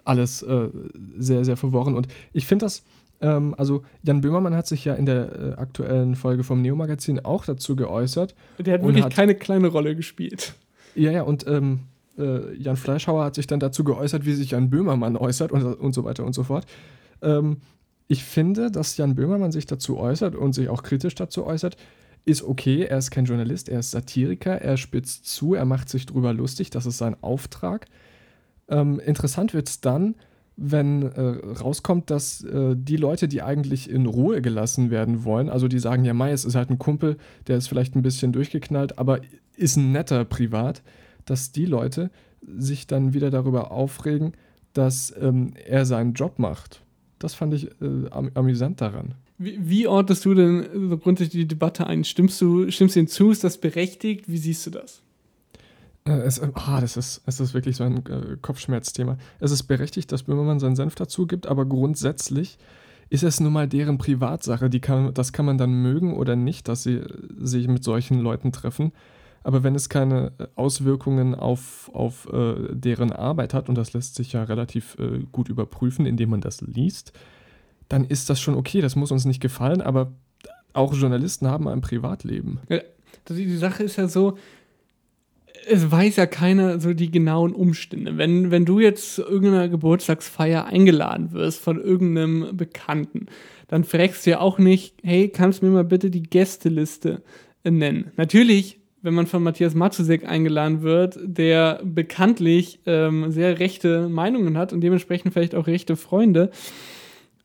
alles 0.03 0.43
äh, 0.43 0.69
sehr, 1.17 1.43
sehr 1.45 1.57
verworren. 1.57 1.95
Und 1.95 2.07
ich 2.31 2.45
finde 2.45 2.65
das, 2.65 2.83
ähm, 3.25 3.55
also 3.57 3.83
Jan 4.03 4.21
Böhmermann 4.21 4.55
hat 4.55 4.67
sich 4.67 4.85
ja 4.85 4.93
in 4.93 5.07
der 5.07 5.35
äh, 5.35 5.53
aktuellen 5.53 6.15
Folge 6.15 6.43
vom 6.43 6.61
Neo-Magazin 6.61 7.25
auch 7.25 7.43
dazu 7.43 7.75
geäußert. 7.75 8.35
Der 8.59 8.75
hat 8.75 8.83
wirklich 8.83 9.03
hat, 9.03 9.13
keine 9.13 9.33
kleine 9.33 9.67
Rolle 9.67 9.95
gespielt. 9.95 10.53
Ja, 10.93 11.11
ja, 11.11 11.23
und 11.23 11.47
ähm, 11.47 11.79
äh, 12.19 12.55
Jan 12.55 12.77
Fleischhauer 12.77 13.25
hat 13.25 13.35
sich 13.35 13.47
dann 13.47 13.59
dazu 13.59 13.83
geäußert, 13.83 14.25
wie 14.25 14.33
sich 14.33 14.51
Jan 14.51 14.69
Böhmermann 14.69 15.17
äußert 15.17 15.51
und, 15.51 15.63
und 15.63 15.93
so 15.93 16.03
weiter 16.03 16.23
und 16.23 16.33
so 16.33 16.43
fort. 16.43 16.65
Ähm, 17.23 17.57
ich 18.07 18.23
finde, 18.23 18.69
dass 18.69 18.95
Jan 18.97 19.15
Böhmermann 19.15 19.51
sich 19.51 19.65
dazu 19.65 19.97
äußert 19.97 20.35
und 20.35 20.53
sich 20.53 20.69
auch 20.69 20.83
kritisch 20.83 21.15
dazu 21.15 21.45
äußert, 21.45 21.77
ist 22.25 22.43
okay. 22.43 22.83
Er 22.83 22.99
ist 22.99 23.09
kein 23.09 23.25
Journalist, 23.25 23.69
er 23.69 23.79
ist 23.79 23.91
Satiriker, 23.91 24.61
er 24.61 24.77
spitzt 24.77 25.25
zu, 25.25 25.55
er 25.55 25.65
macht 25.65 25.89
sich 25.89 26.05
drüber 26.05 26.31
lustig, 26.31 26.69
das 26.69 26.85
ist 26.85 26.99
sein 26.99 27.15
Auftrag. 27.21 27.87
Ähm, 28.67 28.99
interessant 28.99 29.55
wird 29.55 29.67
es 29.67 29.81
dann, 29.81 30.15
wenn 30.57 31.03
äh, 31.03 31.21
rauskommt, 31.59 32.09
dass 32.09 32.43
äh, 32.43 32.75
die 32.77 32.97
Leute, 32.97 33.27
die 33.27 33.41
eigentlich 33.41 33.89
in 33.89 34.05
Ruhe 34.05 34.41
gelassen 34.41 34.89
werden 34.89 35.23
wollen, 35.23 35.49
also 35.49 35.67
die 35.67 35.79
sagen, 35.79 36.05
ja, 36.05 36.13
Mai, 36.13 36.31
es 36.31 36.45
ist 36.45 36.55
halt 36.55 36.69
ein 36.69 36.79
Kumpel, 36.79 37.17
der 37.47 37.57
ist 37.57 37.67
vielleicht 37.67 37.95
ein 37.95 38.01
bisschen 38.01 38.31
durchgeknallt, 38.31 38.97
aber 38.97 39.19
ist 39.57 39.75
ein 39.75 39.91
netter 39.91 40.23
privat, 40.23 40.81
dass 41.25 41.51
die 41.51 41.65
Leute 41.65 42.09
sich 42.57 42.87
dann 42.87 43.13
wieder 43.13 43.31
darüber 43.31 43.71
aufregen, 43.71 44.33
dass 44.73 45.13
ähm, 45.19 45.53
er 45.65 45.85
seinen 45.85 46.13
Job 46.13 46.39
macht. 46.39 46.83
Das 47.19 47.33
fand 47.33 47.53
ich 47.53 47.67
äh, 47.81 48.09
am 48.11 48.31
amüsant 48.33 48.81
daran. 48.81 49.15
Wie, 49.37 49.57
wie, 49.61 49.87
ordnest 49.87 50.23
du 50.23 50.33
denn 50.33 50.99
grundsätzlich 51.01 51.43
die 51.43 51.47
Debatte 51.47 51.87
ein? 51.87 52.05
Stimmst 52.05 52.39
du, 52.39 52.71
stimmst 52.71 52.95
du 52.95 53.01
hinzu? 53.01 53.31
Ist 53.31 53.43
das 53.43 53.57
berechtigt? 53.57 54.29
Wie 54.29 54.37
siehst 54.37 54.65
du 54.65 54.69
das? 54.69 55.01
Äh, 56.07 56.19
es, 56.19 56.39
ah, 56.39 56.81
das, 56.81 56.97
ist, 56.97 57.21
es 57.25 57.39
ist 57.39 57.53
wirklich 57.53 57.75
so 57.75 57.83
ein 57.83 58.05
äh, 58.05 58.37
Kopfschmerzthema. 58.41 59.17
Es 59.39 59.51
ist 59.51 59.63
berechtigt, 59.63 60.11
dass 60.11 60.23
Böhmermann 60.23 60.59
seinen 60.59 60.75
Senf 60.75 60.95
dazu 60.95 61.27
gibt, 61.27 61.47
aber 61.47 61.65
grundsätzlich 61.65 62.57
ist 63.09 63.23
es 63.23 63.39
nun 63.39 63.53
mal 63.53 63.67
deren 63.67 63.97
Privatsache. 63.97 64.69
Die 64.69 64.79
kann, 64.79 65.13
das 65.13 65.33
kann 65.33 65.45
man 65.45 65.57
dann 65.57 65.73
mögen 65.73 66.15
oder 66.15 66.35
nicht, 66.35 66.67
dass 66.67 66.83
sie 66.83 67.01
sich 67.37 67.67
mit 67.67 67.83
solchen 67.83 68.19
Leuten 68.19 68.51
treffen. 68.51 68.91
Aber 69.43 69.63
wenn 69.63 69.75
es 69.75 69.89
keine 69.89 70.31
äh, 70.39 70.47
Auswirkungen 70.55 71.35
auf, 71.35 71.91
auf 71.93 72.27
äh, 72.31 72.55
deren 72.71 73.11
Arbeit 73.11 73.53
hat, 73.53 73.69
und 73.69 73.75
das 73.75 73.93
lässt 73.93 74.15
sich 74.15 74.33
ja 74.33 74.43
relativ 74.43 74.97
äh, 74.99 75.19
gut 75.31 75.49
überprüfen, 75.49 76.05
indem 76.05 76.31
man 76.31 76.41
das 76.41 76.61
liest, 76.61 77.13
dann 77.89 78.05
ist 78.05 78.29
das 78.29 78.39
schon 78.39 78.55
okay. 78.55 78.81
Das 78.81 78.95
muss 78.95 79.11
uns 79.11 79.25
nicht 79.25 79.41
gefallen, 79.41 79.81
aber 79.81 80.11
auch 80.73 80.93
Journalisten 80.93 81.47
haben 81.47 81.67
ein 81.67 81.81
Privatleben. 81.81 82.59
Ja, 82.69 82.79
die 83.29 83.55
Sache 83.55 83.83
ist 83.83 83.97
ja 83.97 84.07
so, 84.07 84.37
es 85.67 85.91
weiß 85.91 86.17
ja 86.17 86.25
keiner 86.25 86.79
so 86.79 86.93
die 86.93 87.11
genauen 87.11 87.53
Umstände. 87.53 88.17
Wenn, 88.17 88.51
wenn 88.51 88.65
du 88.65 88.79
jetzt 88.79 89.15
zu 89.15 89.23
irgendeiner 89.23 89.69
Geburtstagsfeier 89.69 90.65
eingeladen 90.65 91.31
wirst 91.31 91.61
von 91.61 91.81
irgendeinem 91.81 92.55
Bekannten, 92.55 93.27
dann 93.67 93.83
fragst 93.83 94.25
du 94.25 94.31
ja 94.31 94.39
auch 94.39 94.59
nicht, 94.59 94.95
hey, 95.03 95.29
kannst 95.29 95.61
du 95.61 95.65
mir 95.65 95.71
mal 95.71 95.83
bitte 95.83 96.09
die 96.09 96.23
Gästeliste 96.23 97.23
nennen? 97.63 98.11
Natürlich 98.15 98.79
wenn 99.05 99.13
man 99.13 99.27
von 99.27 99.43
Matthias 99.43 99.75
Matusek 99.75 100.27
eingeladen 100.27 100.81
wird, 100.81 101.19
der 101.23 101.79
bekanntlich 101.83 102.79
ähm, 102.87 103.31
sehr 103.31 103.59
rechte 103.59 104.09
Meinungen 104.09 104.57
hat 104.57 104.73
und 104.73 104.81
dementsprechend 104.81 105.31
vielleicht 105.31 105.53
auch 105.53 105.67
rechte 105.67 105.95
Freunde, 105.95 106.49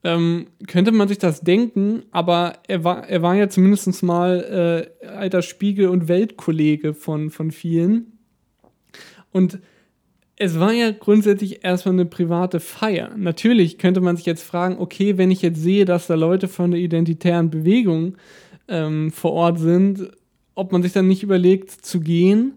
ähm, 0.03 0.47
könnte 0.67 0.91
man 0.91 1.07
sich 1.07 1.19
das 1.19 1.41
denken, 1.41 2.01
aber 2.09 2.53
er 2.67 2.83
war, 2.83 3.07
er 3.07 3.21
war 3.21 3.35
ja 3.35 3.47
zumindest 3.47 4.01
mal 4.01 4.89
äh, 5.03 5.07
alter 5.07 5.43
Spiegel- 5.43 5.89
und 5.89 6.07
Weltkollege 6.07 6.95
von, 6.95 7.29
von 7.29 7.51
vielen. 7.51 8.10
Und 9.31 9.59
es 10.35 10.59
war 10.59 10.73
ja 10.73 10.91
grundsätzlich 10.91 11.63
erstmal 11.63 11.93
eine 11.93 12.05
private 12.05 12.59
Feier. 12.59 13.11
Natürlich 13.15 13.77
könnte 13.77 14.01
man 14.01 14.17
sich 14.17 14.25
jetzt 14.25 14.43
fragen, 14.43 14.77
okay, 14.79 15.17
wenn 15.17 15.29
ich 15.29 15.41
jetzt 15.41 15.61
sehe, 15.61 15.85
dass 15.85 16.07
da 16.07 16.15
Leute 16.15 16.47
von 16.47 16.71
der 16.71 16.79
identitären 16.79 17.49
Bewegung 17.49 18.17
ähm, 18.67 19.11
vor 19.11 19.33
Ort 19.33 19.59
sind, 19.59 20.09
ob 20.55 20.71
man 20.71 20.81
sich 20.81 20.93
dann 20.93 21.07
nicht 21.07 21.23
überlegt 21.23 21.69
zu 21.69 21.99
gehen. 21.99 22.53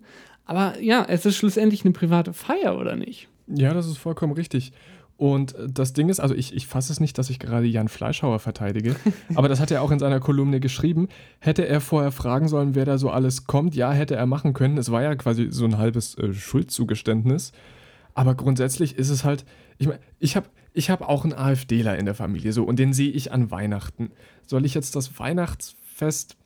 Aber 0.46 0.80
ja, 0.80 1.04
es 1.08 1.26
ist 1.26 1.36
schlussendlich 1.36 1.84
eine 1.84 1.92
private 1.92 2.32
Feier, 2.32 2.78
oder 2.78 2.96
nicht? 2.96 3.28
Ja, 3.46 3.74
das 3.74 3.86
ist 3.86 3.98
vollkommen 3.98 4.32
richtig. 4.32 4.72
Und 5.16 5.54
das 5.68 5.92
Ding 5.92 6.08
ist, 6.08 6.18
also 6.18 6.34
ich, 6.34 6.54
ich 6.54 6.66
fasse 6.66 6.92
es 6.92 6.98
nicht, 6.98 7.16
dass 7.18 7.30
ich 7.30 7.38
gerade 7.38 7.66
Jan 7.66 7.88
Fleischhauer 7.88 8.40
verteidige, 8.40 8.96
aber 9.36 9.48
das 9.48 9.60
hat 9.60 9.70
er 9.70 9.82
auch 9.82 9.92
in 9.92 10.00
seiner 10.00 10.18
Kolumne 10.18 10.58
geschrieben. 10.58 11.08
Hätte 11.38 11.66
er 11.66 11.80
vorher 11.80 12.10
fragen 12.10 12.48
sollen, 12.48 12.74
wer 12.74 12.84
da 12.84 12.98
so 12.98 13.10
alles 13.10 13.46
kommt, 13.46 13.76
ja, 13.76 13.92
hätte 13.92 14.16
er 14.16 14.26
machen 14.26 14.54
können. 14.54 14.76
Es 14.76 14.90
war 14.90 15.02
ja 15.02 15.14
quasi 15.14 15.48
so 15.50 15.64
ein 15.64 15.78
halbes 15.78 16.18
äh, 16.18 16.32
Schuldzugeständnis. 16.32 17.52
Aber 18.14 18.34
grundsätzlich 18.34 18.96
ist 18.96 19.10
es 19.10 19.24
halt, 19.24 19.44
ich 19.78 19.86
meine, 19.86 20.00
ich 20.18 20.36
habe 20.36 20.48
ich 20.72 20.90
hab 20.90 21.02
auch 21.02 21.24
einen 21.24 21.32
AfDler 21.32 21.96
in 21.96 22.04
der 22.04 22.14
Familie 22.14 22.52
so 22.52 22.64
und 22.64 22.78
den 22.78 22.92
sehe 22.92 23.10
ich 23.10 23.32
an 23.32 23.52
Weihnachten. 23.52 24.10
Soll 24.44 24.64
ich 24.64 24.74
jetzt 24.74 24.96
das 24.96 25.18
Weihnachtsfest 25.20 26.36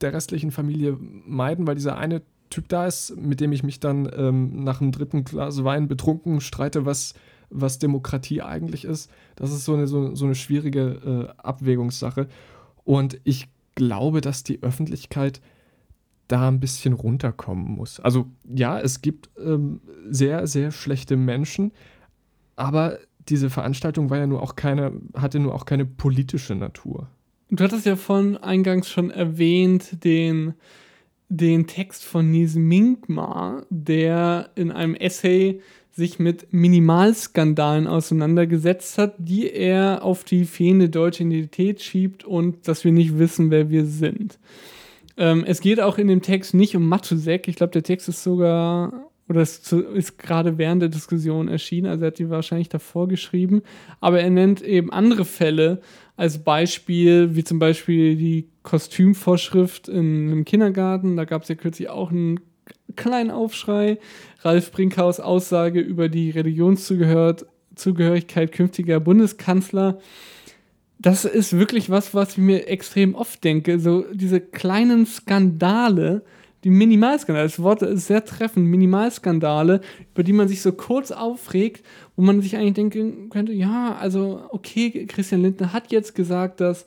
der 0.00 0.14
restlichen 0.14 0.50
Familie 0.50 0.96
meiden, 0.98 1.66
weil 1.66 1.74
dieser 1.74 1.98
eine 1.98 2.22
Typ 2.48 2.68
da 2.68 2.86
ist, 2.86 3.16
mit 3.16 3.40
dem 3.40 3.52
ich 3.52 3.62
mich 3.62 3.80
dann 3.80 4.08
ähm, 4.16 4.64
nach 4.64 4.78
dem 4.78 4.92
dritten 4.92 5.24
Glas 5.24 5.64
Wein 5.64 5.88
betrunken 5.88 6.40
streite, 6.40 6.86
was, 6.86 7.14
was 7.50 7.78
Demokratie 7.78 8.42
eigentlich 8.42 8.84
ist. 8.84 9.10
Das 9.36 9.52
ist 9.52 9.64
so 9.64 9.74
eine, 9.74 9.86
so, 9.86 10.14
so 10.14 10.24
eine 10.24 10.34
schwierige 10.34 11.32
äh, 11.36 11.40
Abwägungssache. 11.40 12.28
Und 12.84 13.20
ich 13.24 13.48
glaube, 13.74 14.20
dass 14.20 14.42
die 14.44 14.62
Öffentlichkeit 14.62 15.40
da 16.28 16.48
ein 16.48 16.60
bisschen 16.60 16.94
runterkommen 16.94 17.64
muss. 17.64 18.00
Also 18.00 18.26
ja, 18.44 18.78
es 18.80 19.02
gibt 19.02 19.30
ähm, 19.38 19.80
sehr, 20.08 20.46
sehr 20.46 20.70
schlechte 20.70 21.16
Menschen, 21.16 21.72
aber 22.56 22.98
diese 23.28 23.50
Veranstaltung 23.50 24.10
war 24.10 24.18
ja 24.18 24.26
nur 24.26 24.42
auch 24.42 24.56
keine, 24.56 24.92
hatte 25.14 25.38
nur 25.38 25.54
auch 25.54 25.64
keine 25.64 25.84
politische 25.84 26.54
Natur. 26.54 27.08
Du 27.50 27.62
hattest 27.62 27.86
ja 27.86 27.96
von 27.96 28.36
eingangs 28.36 28.88
schon 28.88 29.10
erwähnt, 29.10 30.04
den, 30.04 30.54
den 31.28 31.66
Text 31.66 32.04
von 32.04 32.30
Nies 32.30 32.54
Minkmar, 32.54 33.66
der 33.70 34.50
in 34.54 34.70
einem 34.70 34.94
Essay 34.94 35.60
sich 35.94 36.18
mit 36.18 36.52
Minimalskandalen 36.52 37.86
auseinandergesetzt 37.86 38.98
hat, 38.98 39.14
die 39.18 39.50
er 39.50 40.02
auf 40.02 40.24
die 40.24 40.44
fehlende 40.44 40.88
deutsche 40.88 41.22
Identität 41.22 41.82
schiebt 41.82 42.24
und 42.24 42.66
dass 42.66 42.84
wir 42.84 42.92
nicht 42.92 43.18
wissen, 43.18 43.50
wer 43.50 43.70
wir 43.70 43.86
sind. 43.86 44.38
Ähm, 45.16 45.44
es 45.46 45.60
geht 45.60 45.80
auch 45.80 45.96
in 45.98 46.08
dem 46.08 46.22
Text 46.22 46.54
nicht 46.54 46.76
um 46.76 46.88
Matusek. 46.88 47.46
Ich 47.46 47.56
glaube, 47.56 47.72
der 47.72 47.84
Text 47.84 48.08
ist 48.08 48.24
sogar 48.24 48.92
oder 49.28 49.40
es 49.40 49.72
ist 49.72 50.18
gerade 50.18 50.58
während 50.58 50.82
der 50.82 50.88
Diskussion 50.88 51.48
erschienen, 51.48 51.86
also 51.86 52.04
er 52.04 52.08
hat 52.08 52.18
die 52.18 52.28
wahrscheinlich 52.28 52.68
davor 52.68 53.08
geschrieben, 53.08 53.62
aber 54.00 54.20
er 54.20 54.28
nennt 54.28 54.60
eben 54.60 54.92
andere 54.92 55.24
Fälle 55.24 55.80
als 56.16 56.44
Beispiel, 56.44 57.34
wie 57.34 57.42
zum 57.42 57.58
Beispiel 57.58 58.16
die 58.16 58.48
Kostümvorschrift 58.62 59.88
in 59.88 60.30
einem 60.30 60.44
Kindergarten, 60.44 61.16
da 61.16 61.24
gab 61.24 61.42
es 61.42 61.48
ja 61.48 61.54
kürzlich 61.54 61.88
auch 61.88 62.10
einen 62.10 62.40
kleinen 62.96 63.30
Aufschrei, 63.30 63.98
Ralf 64.42 64.72
Brinkhaus 64.72 65.20
Aussage 65.20 65.80
über 65.80 66.08
die 66.08 66.30
Religionszugehörigkeit 66.30 68.52
künftiger 68.52 68.98
Bundeskanzler. 69.00 69.98
Das 70.98 71.24
ist 71.24 71.58
wirklich 71.58 71.90
was, 71.90 72.14
was 72.14 72.32
ich 72.32 72.38
mir 72.38 72.68
extrem 72.68 73.14
oft 73.14 73.44
denke, 73.44 73.78
so 73.78 74.04
diese 74.12 74.40
kleinen 74.40 75.06
Skandale, 75.06 76.24
die 76.64 76.70
Minimalskandale, 76.70 77.46
das 77.46 77.62
Wort 77.62 77.82
ist 77.82 78.06
sehr 78.06 78.24
treffend, 78.24 78.66
Minimalskandale, 78.66 79.82
über 80.12 80.22
die 80.22 80.32
man 80.32 80.48
sich 80.48 80.62
so 80.62 80.72
kurz 80.72 81.10
aufregt, 81.10 81.84
wo 82.16 82.22
man 82.22 82.40
sich 82.40 82.56
eigentlich 82.56 82.72
denken 82.72 83.28
könnte, 83.28 83.52
ja, 83.52 83.96
also 84.00 84.40
okay, 84.48 85.06
Christian 85.06 85.42
Lindner 85.42 85.74
hat 85.74 85.92
jetzt 85.92 86.14
gesagt, 86.14 86.60
dass 86.60 86.86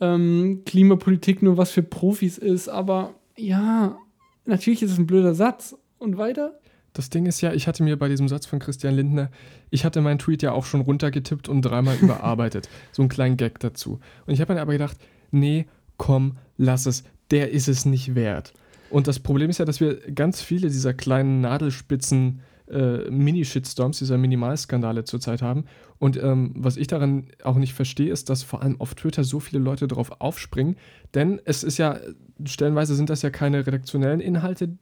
ähm, 0.00 0.62
Klimapolitik 0.66 1.40
nur 1.40 1.56
was 1.56 1.70
für 1.70 1.84
Profis 1.84 2.36
ist, 2.36 2.68
aber 2.68 3.14
ja, 3.36 3.96
natürlich 4.44 4.82
ist 4.82 4.92
es 4.92 4.98
ein 4.98 5.06
blöder 5.06 5.34
Satz. 5.34 5.76
Und 5.98 6.18
weiter? 6.18 6.58
Das 6.94 7.10
Ding 7.10 7.26
ist 7.26 7.40
ja, 7.40 7.52
ich 7.52 7.68
hatte 7.68 7.84
mir 7.84 7.96
bei 7.96 8.08
diesem 8.08 8.26
Satz 8.26 8.44
von 8.44 8.58
Christian 8.58 8.94
Lindner, 8.94 9.30
ich 9.70 9.84
hatte 9.84 10.00
meinen 10.00 10.18
Tweet 10.18 10.42
ja 10.42 10.50
auch 10.50 10.64
schon 10.64 10.80
runtergetippt 10.80 11.48
und 11.48 11.62
dreimal 11.62 11.96
überarbeitet. 12.00 12.68
So 12.90 13.02
einen 13.02 13.08
kleinen 13.08 13.36
Gag 13.36 13.60
dazu. 13.60 14.00
Und 14.26 14.34
ich 14.34 14.40
habe 14.40 14.54
mir 14.54 14.60
aber 14.60 14.72
gedacht, 14.72 14.96
nee, 15.30 15.66
komm, 15.96 16.36
lass 16.56 16.86
es, 16.86 17.04
der 17.30 17.52
ist 17.52 17.68
es 17.68 17.84
nicht 17.84 18.16
wert. 18.16 18.52
Und 18.90 19.06
das 19.06 19.20
Problem 19.20 19.48
ist 19.48 19.58
ja, 19.58 19.64
dass 19.64 19.80
wir 19.80 19.94
ganz 20.12 20.42
viele 20.42 20.68
dieser 20.68 20.92
kleinen 20.92 21.40
Nadelspitzen 21.40 22.40
äh, 22.68 23.10
Mini-Shitstorms, 23.10 23.98
dieser 23.98 24.18
Minimalskandale 24.18 25.04
zurzeit 25.04 25.40
haben. 25.40 25.64
Und 26.02 26.20
ähm, 26.20 26.50
was 26.56 26.76
ich 26.76 26.88
daran 26.88 27.26
auch 27.44 27.54
nicht 27.54 27.74
verstehe, 27.74 28.10
ist, 28.12 28.28
dass 28.28 28.42
vor 28.42 28.60
allem 28.60 28.80
auf 28.80 28.96
Twitter 28.96 29.22
so 29.22 29.38
viele 29.38 29.62
Leute 29.62 29.86
drauf 29.86 30.10
aufspringen. 30.20 30.74
Denn 31.14 31.40
es 31.44 31.62
ist 31.62 31.78
ja, 31.78 32.00
stellenweise 32.44 32.96
sind 32.96 33.08
das 33.08 33.22
ja 33.22 33.30
keine 33.30 33.64
redaktionellen 33.64 34.18
Inhalte 34.18 34.76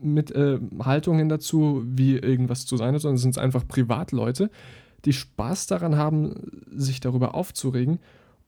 mit 0.00 0.30
äh, 0.30 0.58
Haltungen 0.82 1.28
dazu, 1.28 1.82
wie 1.84 2.16
irgendwas 2.16 2.64
zu 2.64 2.78
sein 2.78 2.94
hat, 2.94 3.02
sondern 3.02 3.16
es 3.16 3.22
sind 3.22 3.36
einfach 3.36 3.68
Privatleute, 3.68 4.50
die 5.04 5.12
Spaß 5.12 5.66
daran 5.66 5.96
haben, 5.96 6.62
sich 6.74 7.00
darüber 7.00 7.34
aufzuregen 7.34 7.98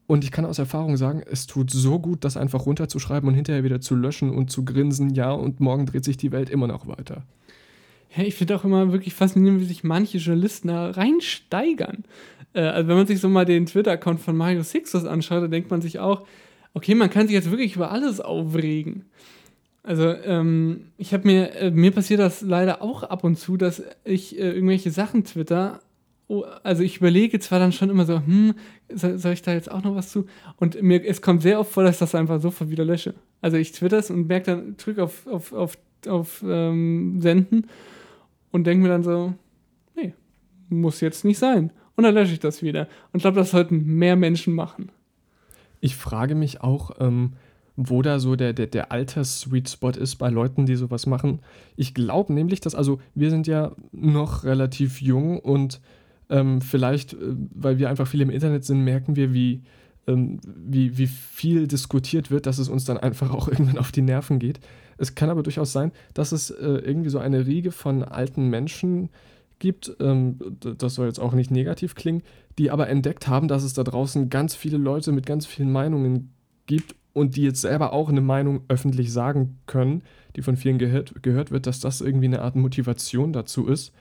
Und 0.06 0.24
ich 0.24 0.30
kann 0.30 0.46
aus 0.46 0.58
Erfahrung 0.58 0.96
sagen, 0.96 1.22
es 1.30 1.46
tut 1.46 1.70
so 1.70 1.98
gut, 2.00 2.24
das 2.24 2.38
einfach 2.38 2.64
runterzuschreiben 2.64 3.28
und 3.28 3.34
hinterher 3.34 3.64
wieder 3.64 3.82
zu 3.82 3.94
löschen 3.94 4.30
und 4.30 4.50
zu 4.50 4.64
grinsen, 4.64 5.10
ja, 5.10 5.30
und 5.32 5.60
morgen 5.60 5.84
dreht 5.84 6.06
sich 6.06 6.16
die 6.16 6.32
Welt 6.32 6.48
immer 6.48 6.68
noch 6.68 6.86
weiter. 6.86 7.24
Ja, 8.16 8.24
ich 8.24 8.34
finde 8.34 8.56
auch 8.56 8.64
immer 8.64 8.92
wirklich 8.92 9.14
faszinierend, 9.14 9.60
wie 9.60 9.66
sich 9.66 9.84
manche 9.84 10.18
Journalisten 10.18 10.68
da 10.68 10.90
reinsteigern. 10.90 12.04
Äh, 12.54 12.60
also 12.60 12.88
wenn 12.88 12.96
man 12.96 13.06
sich 13.06 13.20
so 13.20 13.28
mal 13.28 13.44
den 13.44 13.66
Twitter-Account 13.66 14.20
von 14.20 14.36
Mario 14.36 14.62
Sixtus 14.62 15.04
anschaut, 15.04 15.42
dann 15.42 15.50
denkt 15.50 15.70
man 15.70 15.82
sich 15.82 15.98
auch, 15.98 16.26
okay, 16.74 16.94
man 16.94 17.10
kann 17.10 17.26
sich 17.26 17.34
jetzt 17.34 17.50
wirklich 17.50 17.76
über 17.76 17.90
alles 17.90 18.20
aufregen. 18.20 19.04
Also 19.82 20.08
ähm, 20.08 20.86
ich 20.96 21.12
habe 21.12 21.26
mir, 21.26 21.54
äh, 21.54 21.70
mir 21.70 21.92
passiert 21.92 22.20
das 22.20 22.42
leider 22.42 22.82
auch 22.82 23.02
ab 23.02 23.24
und 23.24 23.36
zu, 23.36 23.56
dass 23.56 23.82
ich 24.04 24.38
äh, 24.38 24.52
irgendwelche 24.52 24.90
Sachen 24.90 25.24
twitter 25.24 25.80
oh, 26.28 26.44
also 26.62 26.82
ich 26.82 26.98
überlege 26.98 27.40
zwar 27.40 27.58
dann 27.58 27.72
schon 27.72 27.90
immer 27.90 28.04
so, 28.04 28.16
hm, 28.16 28.54
soll, 28.92 29.18
soll, 29.18 29.32
ich 29.32 29.42
da 29.42 29.52
jetzt 29.52 29.70
auch 29.70 29.82
noch 29.82 29.96
was 29.96 30.10
zu? 30.10 30.26
Und 30.58 30.80
mir, 30.82 31.04
es 31.04 31.22
kommt 31.22 31.42
sehr 31.42 31.58
oft 31.58 31.72
vor, 31.72 31.82
dass 31.82 31.96
ich 31.96 32.00
das 32.00 32.14
einfach 32.14 32.40
sofort 32.40 32.70
wieder 32.70 32.84
lösche. 32.84 33.14
Also 33.40 33.56
ich 33.56 33.72
twitter 33.72 33.98
es 33.98 34.10
und 34.10 34.28
merke 34.28 34.46
dann, 34.46 34.76
drücke 34.76 35.02
auf, 35.02 35.26
auf, 35.26 35.52
auf, 35.52 35.78
auf 36.06 36.44
ähm, 36.46 37.20
Senden 37.20 37.66
und 38.50 38.64
denke 38.64 38.82
mir 38.82 38.88
dann 38.88 39.02
so, 39.02 39.34
nee, 39.96 40.14
muss 40.68 41.00
jetzt 41.00 41.24
nicht 41.24 41.38
sein. 41.38 41.72
Und 41.96 42.04
dann 42.04 42.14
lösche 42.14 42.32
ich 42.32 42.40
das 42.40 42.62
wieder. 42.62 42.82
Und 43.12 43.18
ich 43.18 43.22
glaube, 43.22 43.38
das 43.38 43.50
sollten 43.50 43.84
mehr 43.84 44.16
Menschen 44.16 44.54
machen. 44.54 44.90
Ich 45.80 45.96
frage 45.96 46.34
mich 46.34 46.60
auch, 46.60 46.92
ähm, 47.00 47.32
wo 47.76 48.02
da 48.02 48.18
so 48.18 48.34
der, 48.34 48.52
der, 48.52 48.66
der 48.66 48.90
Alters-Sweet 48.90 49.68
Spot 49.68 49.90
ist 49.90 50.16
bei 50.16 50.30
Leuten, 50.30 50.66
die 50.66 50.74
sowas 50.74 51.06
machen. 51.06 51.40
Ich 51.76 51.94
glaube 51.94 52.32
nämlich, 52.32 52.60
dass, 52.60 52.74
also 52.74 53.00
wir 53.14 53.30
sind 53.30 53.46
ja 53.46 53.72
noch 53.92 54.44
relativ 54.44 55.00
jung 55.00 55.38
und 55.38 55.80
ähm, 56.28 56.60
vielleicht, 56.60 57.14
äh, 57.14 57.18
weil 57.54 57.78
wir 57.78 57.88
einfach 57.88 58.06
viel 58.06 58.20
im 58.20 58.30
Internet 58.30 58.64
sind, 58.64 58.82
merken 58.82 59.16
wir, 59.16 59.32
wie, 59.32 59.62
ähm, 60.08 60.40
wie, 60.44 60.98
wie 60.98 61.06
viel 61.06 61.68
diskutiert 61.68 62.30
wird, 62.30 62.46
dass 62.46 62.58
es 62.58 62.68
uns 62.68 62.84
dann 62.84 62.98
einfach 62.98 63.30
auch 63.30 63.48
irgendwann 63.48 63.78
auf 63.78 63.92
die 63.92 64.02
Nerven 64.02 64.38
geht. 64.38 64.60
Es 64.98 65.14
kann 65.14 65.30
aber 65.30 65.42
durchaus 65.42 65.72
sein, 65.72 65.92
dass 66.14 66.32
es 66.32 66.50
äh, 66.50 66.66
irgendwie 66.66 67.10
so 67.10 67.18
eine 67.18 67.46
Riege 67.46 67.70
von 67.70 68.02
alten 68.02 68.48
Menschen 68.48 69.10
gibt, 69.58 69.96
ähm, 70.00 70.38
das 70.60 70.94
soll 70.94 71.06
jetzt 71.06 71.20
auch 71.20 71.32
nicht 71.32 71.50
negativ 71.50 71.94
klingen, 71.94 72.22
die 72.58 72.70
aber 72.70 72.88
entdeckt 72.88 73.26
haben, 73.28 73.48
dass 73.48 73.64
es 73.64 73.74
da 73.74 73.82
draußen 73.82 74.30
ganz 74.30 74.54
viele 74.54 74.78
Leute 74.78 75.12
mit 75.12 75.26
ganz 75.26 75.46
vielen 75.46 75.72
Meinungen 75.72 76.32
gibt 76.66 76.94
und 77.12 77.36
die 77.36 77.42
jetzt 77.42 77.60
selber 77.60 77.92
auch 77.92 78.08
eine 78.08 78.20
Meinung 78.20 78.60
öffentlich 78.68 79.12
sagen 79.12 79.58
können, 79.66 80.02
die 80.36 80.42
von 80.42 80.56
vielen 80.56 80.78
gehört, 80.78 81.22
gehört 81.22 81.50
wird, 81.50 81.66
dass 81.66 81.80
das 81.80 82.00
irgendwie 82.00 82.26
eine 82.26 82.42
Art 82.42 82.54
Motivation 82.54 83.32
dazu 83.32 83.66
ist 83.66 83.92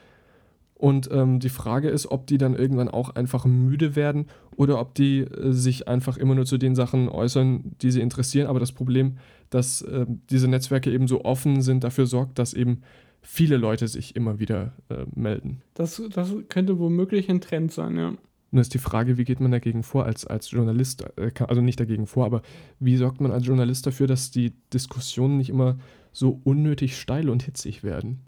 und 0.78 1.10
ähm, 1.10 1.40
die 1.40 1.48
Frage 1.48 1.88
ist, 1.88 2.06
ob 2.10 2.28
die 2.28 2.38
dann 2.38 2.54
irgendwann 2.54 2.88
auch 2.88 3.10
einfach 3.10 3.44
müde 3.44 3.96
werden 3.96 4.26
oder 4.54 4.80
ob 4.80 4.94
die 4.94 5.22
äh, 5.22 5.52
sich 5.52 5.88
einfach 5.88 6.16
immer 6.16 6.36
nur 6.36 6.46
zu 6.46 6.56
den 6.56 6.76
Sachen 6.76 7.08
äußern, 7.08 7.72
die 7.82 7.90
sie 7.90 8.00
interessieren. 8.00 8.46
Aber 8.46 8.60
das 8.60 8.70
Problem, 8.70 9.18
dass 9.50 9.82
äh, 9.82 10.06
diese 10.30 10.48
Netzwerke 10.48 10.90
eben 10.92 11.08
so 11.08 11.24
offen 11.24 11.62
sind, 11.62 11.84
dafür 11.84 12.06
sorgt, 12.06 12.38
dass 12.38 12.54
eben 12.54 12.82
viele 13.22 13.56
Leute 13.56 13.88
sich 13.88 14.16
immer 14.16 14.38
wieder 14.38 14.72
äh, 14.88 15.04
melden. 15.14 15.62
Das, 15.74 16.02
das 16.10 16.32
könnte 16.48 16.78
womöglich 16.78 17.28
ein 17.28 17.40
Trend 17.40 17.72
sein, 17.72 17.96
ja. 17.96 18.14
Nun 18.50 18.62
ist 18.62 18.72
die 18.72 18.78
Frage, 18.78 19.18
wie 19.18 19.24
geht 19.24 19.40
man 19.40 19.50
dagegen 19.50 19.82
vor 19.82 20.06
als, 20.06 20.26
als 20.26 20.50
Journalist? 20.50 21.04
Äh, 21.16 21.32
also 21.46 21.60
nicht 21.60 21.80
dagegen 21.80 22.06
vor, 22.06 22.24
aber 22.24 22.42
wie 22.80 22.96
sorgt 22.96 23.20
man 23.20 23.32
als 23.32 23.46
Journalist 23.46 23.86
dafür, 23.86 24.06
dass 24.06 24.30
die 24.30 24.52
Diskussionen 24.72 25.36
nicht 25.36 25.50
immer 25.50 25.78
so 26.12 26.40
unnötig 26.44 26.98
steil 26.98 27.28
und 27.28 27.42
hitzig 27.42 27.84
werden? 27.84 28.20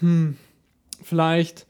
Hm, 0.00 0.36
vielleicht, 1.02 1.66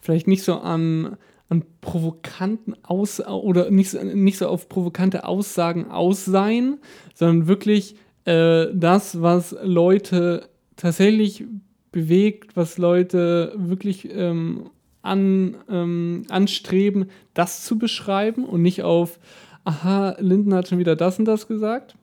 vielleicht 0.00 0.26
nicht 0.26 0.42
so 0.42 0.58
an, 0.58 1.16
an 1.50 1.64
provokanten 1.80 2.76
Aus 2.84 3.20
oder 3.20 3.70
nicht, 3.70 3.92
nicht 4.02 4.38
so 4.38 4.48
auf 4.48 4.68
provokante 4.68 5.24
Aussagen 5.24 5.90
aus 5.90 6.24
sein, 6.24 6.78
sondern 7.14 7.48
wirklich 7.48 7.96
äh, 8.24 8.68
das, 8.72 9.20
was 9.20 9.54
Leute 9.62 10.48
tatsächlich 10.76 11.44
bewegt, 11.90 12.56
was 12.56 12.78
Leute 12.78 13.52
wirklich 13.56 14.08
ähm, 14.12 14.70
an, 15.02 15.56
ähm, 15.68 16.22
anstreben, 16.28 17.06
das 17.34 17.64
zu 17.64 17.78
beschreiben 17.78 18.44
und 18.44 18.62
nicht 18.62 18.82
auf, 18.84 19.18
aha, 19.64 20.16
Linden 20.20 20.54
hat 20.54 20.68
schon 20.68 20.78
wieder 20.78 20.94
das 20.94 21.18
und 21.18 21.24
das 21.24 21.48
gesagt. 21.48 21.96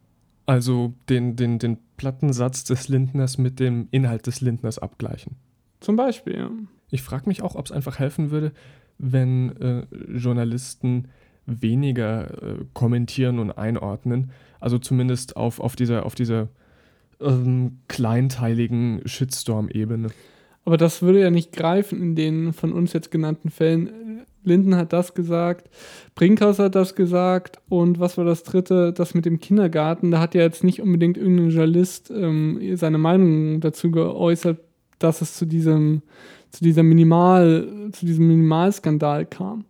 Also 0.46 0.94
den, 1.08 1.38
den, 1.38 1.58
den 1.58 1.78
Plattensatz 1.96 2.66
des 2.66 2.90
Lindners 2.90 3.38
mit 3.38 3.62
dem 3.62 3.88
Inhalt 3.92 4.28
des 4.28 4.42
Lindners 4.42 4.78
abgleichen. 4.78 5.38
Zum 5.80 5.96
Beispiel, 5.96 6.38
ja. 6.38 6.52
Ich 6.90 7.02
frage 7.02 7.28
mich 7.28 7.42
auch, 7.42 7.56
ob 7.56 7.66
es 7.66 7.72
einfach 7.72 8.00
helfen 8.00 8.32
würde, 8.32 8.52
wenn 8.98 9.56
äh, 9.58 9.84
Journalisten 10.16 11.08
weniger 11.46 12.32
äh, 12.44 12.56
kommentieren 12.74 13.40
und 13.40 13.52
einordnen. 13.52 14.32
Also 14.60 14.78
zumindest 14.80 15.38
auf, 15.38 15.60
auf 15.60 15.76
dieser, 15.76 16.06
auf 16.06 16.16
dieser 16.16 16.50
ähm, 17.22 17.80
kleinteiligen 17.88 19.02
Shitstorm-Ebene. 19.06 20.10
Aber 20.66 20.78
das 20.78 21.02
würde 21.02 21.22
ja 21.22 21.32
nicht 21.32 21.54
greifen 21.54 22.02
in 22.02 22.16
den 22.16 22.54
von 22.54 22.74
uns 22.74 22.92
jetzt 22.94 23.12
genannten 23.12 23.50
Fällen. 23.50 24.26
Linden 24.44 24.76
hat 24.76 24.94
das 24.94 25.14
gesagt, 25.14 25.70
Brinkhaus 26.16 26.60
hat 26.60 26.76
das 26.76 26.96
gesagt 26.96 27.60
und 27.70 28.00
was 28.00 28.18
war 28.18 28.26
das 28.26 28.44
dritte? 28.44 28.94
Das 28.94 29.14
mit 29.14 29.26
dem 29.26 29.40
Kindergarten. 29.40 30.12
Da 30.12 30.20
hat 30.20 30.36
ja 30.36 30.42
jetzt 30.42 30.64
nicht 30.64 30.82
unbedingt 30.82 31.18
irgendein 31.18 31.50
Journalist 31.50 32.12
ähm, 32.12 32.60
seine 32.76 32.98
Meinung 32.98 33.62
dazu 33.62 33.92
geäußert, 33.92 34.60
dass 35.00 35.22
es 35.22 35.36
zu 35.38 35.46
diesem, 35.46 36.02
zu 36.52 36.64
dieser 36.64 36.84
Minimal, 36.84 37.90
zu 37.92 38.06
diesem 38.06 38.28
Minimalskandal 38.28 39.26
kam. 39.26 39.66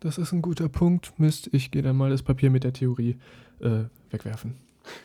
Das 0.00 0.18
ist 0.18 0.32
ein 0.32 0.42
guter 0.42 0.68
Punkt. 0.68 1.12
Mist, 1.18 1.50
ich 1.52 1.70
gehe 1.70 1.82
dann 1.82 1.96
mal 1.96 2.10
das 2.10 2.22
Papier 2.22 2.50
mit 2.50 2.64
der 2.64 2.72
Theorie 2.72 3.16
äh, 3.60 3.84
wegwerfen. 4.10 4.54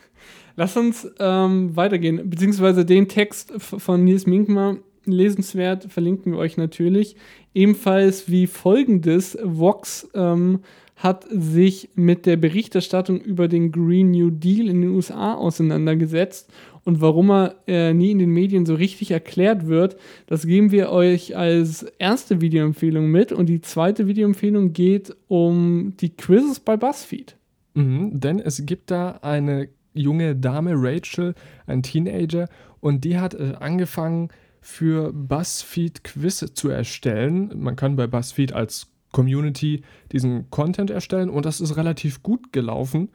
Lass 0.56 0.76
uns 0.76 1.10
ähm, 1.18 1.74
weitergehen, 1.74 2.30
beziehungsweise 2.30 2.84
den 2.84 3.08
Text 3.08 3.52
von 3.60 4.04
Nils 4.04 4.26
Minkmar, 4.26 4.76
lesenswert, 5.04 5.84
verlinken 5.92 6.32
wir 6.32 6.38
euch 6.38 6.56
natürlich. 6.56 7.16
Ebenfalls 7.54 8.28
wie 8.28 8.46
folgendes: 8.46 9.36
Vox 9.42 10.08
ähm, 10.14 10.60
hat 11.04 11.26
sich 11.30 11.90
mit 11.96 12.24
der 12.24 12.38
Berichterstattung 12.38 13.20
über 13.20 13.46
den 13.46 13.70
Green 13.70 14.10
New 14.10 14.30
Deal 14.30 14.70
in 14.70 14.80
den 14.80 14.90
USA 14.90 15.34
auseinandergesetzt 15.34 16.50
und 16.84 17.02
warum 17.02 17.30
er 17.30 17.56
äh, 17.66 17.92
nie 17.92 18.10
in 18.10 18.18
den 18.18 18.30
Medien 18.30 18.64
so 18.64 18.74
richtig 18.74 19.10
erklärt 19.10 19.66
wird, 19.66 19.96
das 20.26 20.46
geben 20.46 20.72
wir 20.72 20.90
euch 20.90 21.36
als 21.36 21.82
erste 21.98 22.40
Videoempfehlung 22.40 23.10
mit. 23.10 23.32
Und 23.32 23.50
die 23.50 23.60
zweite 23.60 24.06
Videoempfehlung 24.06 24.72
geht 24.72 25.14
um 25.28 25.94
die 26.00 26.16
Quizzes 26.16 26.60
bei 26.60 26.78
BuzzFeed. 26.78 27.36
Mhm, 27.74 28.18
denn 28.18 28.38
es 28.38 28.64
gibt 28.64 28.90
da 28.90 29.18
eine 29.20 29.68
junge 29.92 30.34
Dame, 30.34 30.72
Rachel, 30.74 31.34
ein 31.66 31.82
Teenager, 31.82 32.48
und 32.80 33.04
die 33.04 33.18
hat 33.18 33.34
äh, 33.34 33.54
angefangen, 33.60 34.30
für 34.60 35.12
BuzzFeed 35.12 36.04
Quiz 36.04 36.52
zu 36.54 36.70
erstellen. 36.70 37.52
Man 37.54 37.76
kann 37.76 37.96
bei 37.96 38.06
BuzzFeed 38.06 38.54
als 38.54 38.93
Community 39.14 39.82
diesen 40.12 40.50
Content 40.50 40.90
erstellen 40.90 41.30
und 41.30 41.46
das 41.46 41.60
ist 41.60 41.76
relativ 41.78 42.22
gut 42.22 42.52
gelaufen. 42.52 43.08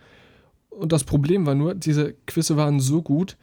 Und 0.70 0.92
das 0.92 1.04
Problem 1.04 1.46
war 1.46 1.56
nur, 1.56 1.76
diese 1.76 2.16
Quizze 2.26 2.58
waren 2.58 2.80
so 2.80 3.04
gut, 3.04 3.38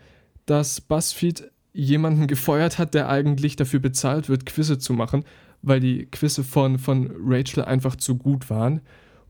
dass 0.47 0.81
BuzzFeed 0.81 1.53
jemanden 1.73 2.27
gefeuert 2.35 2.79
hat, 2.79 2.95
der 2.95 3.09
eigentlich 3.09 3.55
dafür 3.55 3.79
bezahlt 3.79 4.29
wird, 4.29 4.47
Quizze 4.47 4.79
zu 4.79 4.95
machen, 4.95 5.25
weil 5.63 5.81
die 5.81 6.07
Quizze 6.07 6.43
von, 6.43 6.79
von 6.79 7.13
Rachel 7.23 7.63
einfach 7.63 7.95
zu 7.95 8.17
gut 8.17 8.49
waren. 8.49 8.81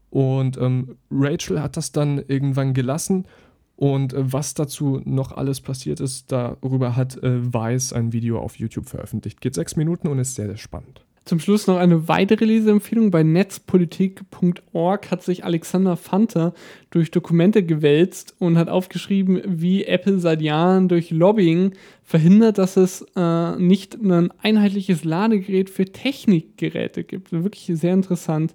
Und 0.09 0.57
ähm, 0.57 0.97
Rachel 1.11 1.61
hat 1.61 1.77
das 1.77 1.91
dann 1.93 2.23
irgendwann 2.29 2.75
gelassen. 2.75 3.27
Und 3.75 4.13
äh, 4.13 4.33
was 4.33 4.55
dazu 4.55 5.03
noch 5.05 5.33
alles 5.33 5.61
passiert 5.61 5.99
ist, 5.99 6.31
darüber 6.31 6.95
hat 6.95 7.23
äh, 7.23 7.53
Weiß 7.53 7.93
ein 7.93 8.13
Video 8.13 8.39
auf 8.39 8.57
YouTube 8.57 8.89
veröffentlicht. 8.89 9.41
Geht 9.41 9.55
sechs 9.55 9.75
Minuten 9.75 10.07
und 10.07 10.21
ist 10.21 10.37
sehr, 10.37 10.47
sehr 10.47 10.57
spannend. 10.57 11.06
Zum 11.27 11.41
Schluss 11.41 11.67
noch 11.67 11.77
eine 11.77 12.07
weitere 12.07 12.45
Leseempfehlung. 12.45 13.11
Bei 13.11 13.25
netzpolitik.org 13.25 15.11
hat 15.11 15.25
sich 15.25 15.45
Alexander 15.45 15.97
Fanta 15.97 16.55
durch 16.91 17.11
Dokumente 17.11 17.65
gewälzt 17.65 18.37
und 18.39 18.57
hat 18.57 18.69
aufgeschrieben, 18.69 19.43
wie 19.45 19.85
Apple 19.85 20.21
seit 20.21 20.41
Jahren 20.41 20.87
durch 20.87 21.11
Lobbying 21.11 21.73
verhindert, 22.05 22.59
dass 22.59 22.77
es 22.77 23.05
äh, 23.17 23.57
nicht 23.57 23.97
ein 23.97 24.31
einheitliches 24.41 25.03
Ladegerät 25.03 25.69
für 25.69 25.87
Technikgeräte 25.87 27.03
gibt. 27.03 27.33
Wirklich 27.33 27.73
sehr 27.75 27.93
interessant, 27.93 28.55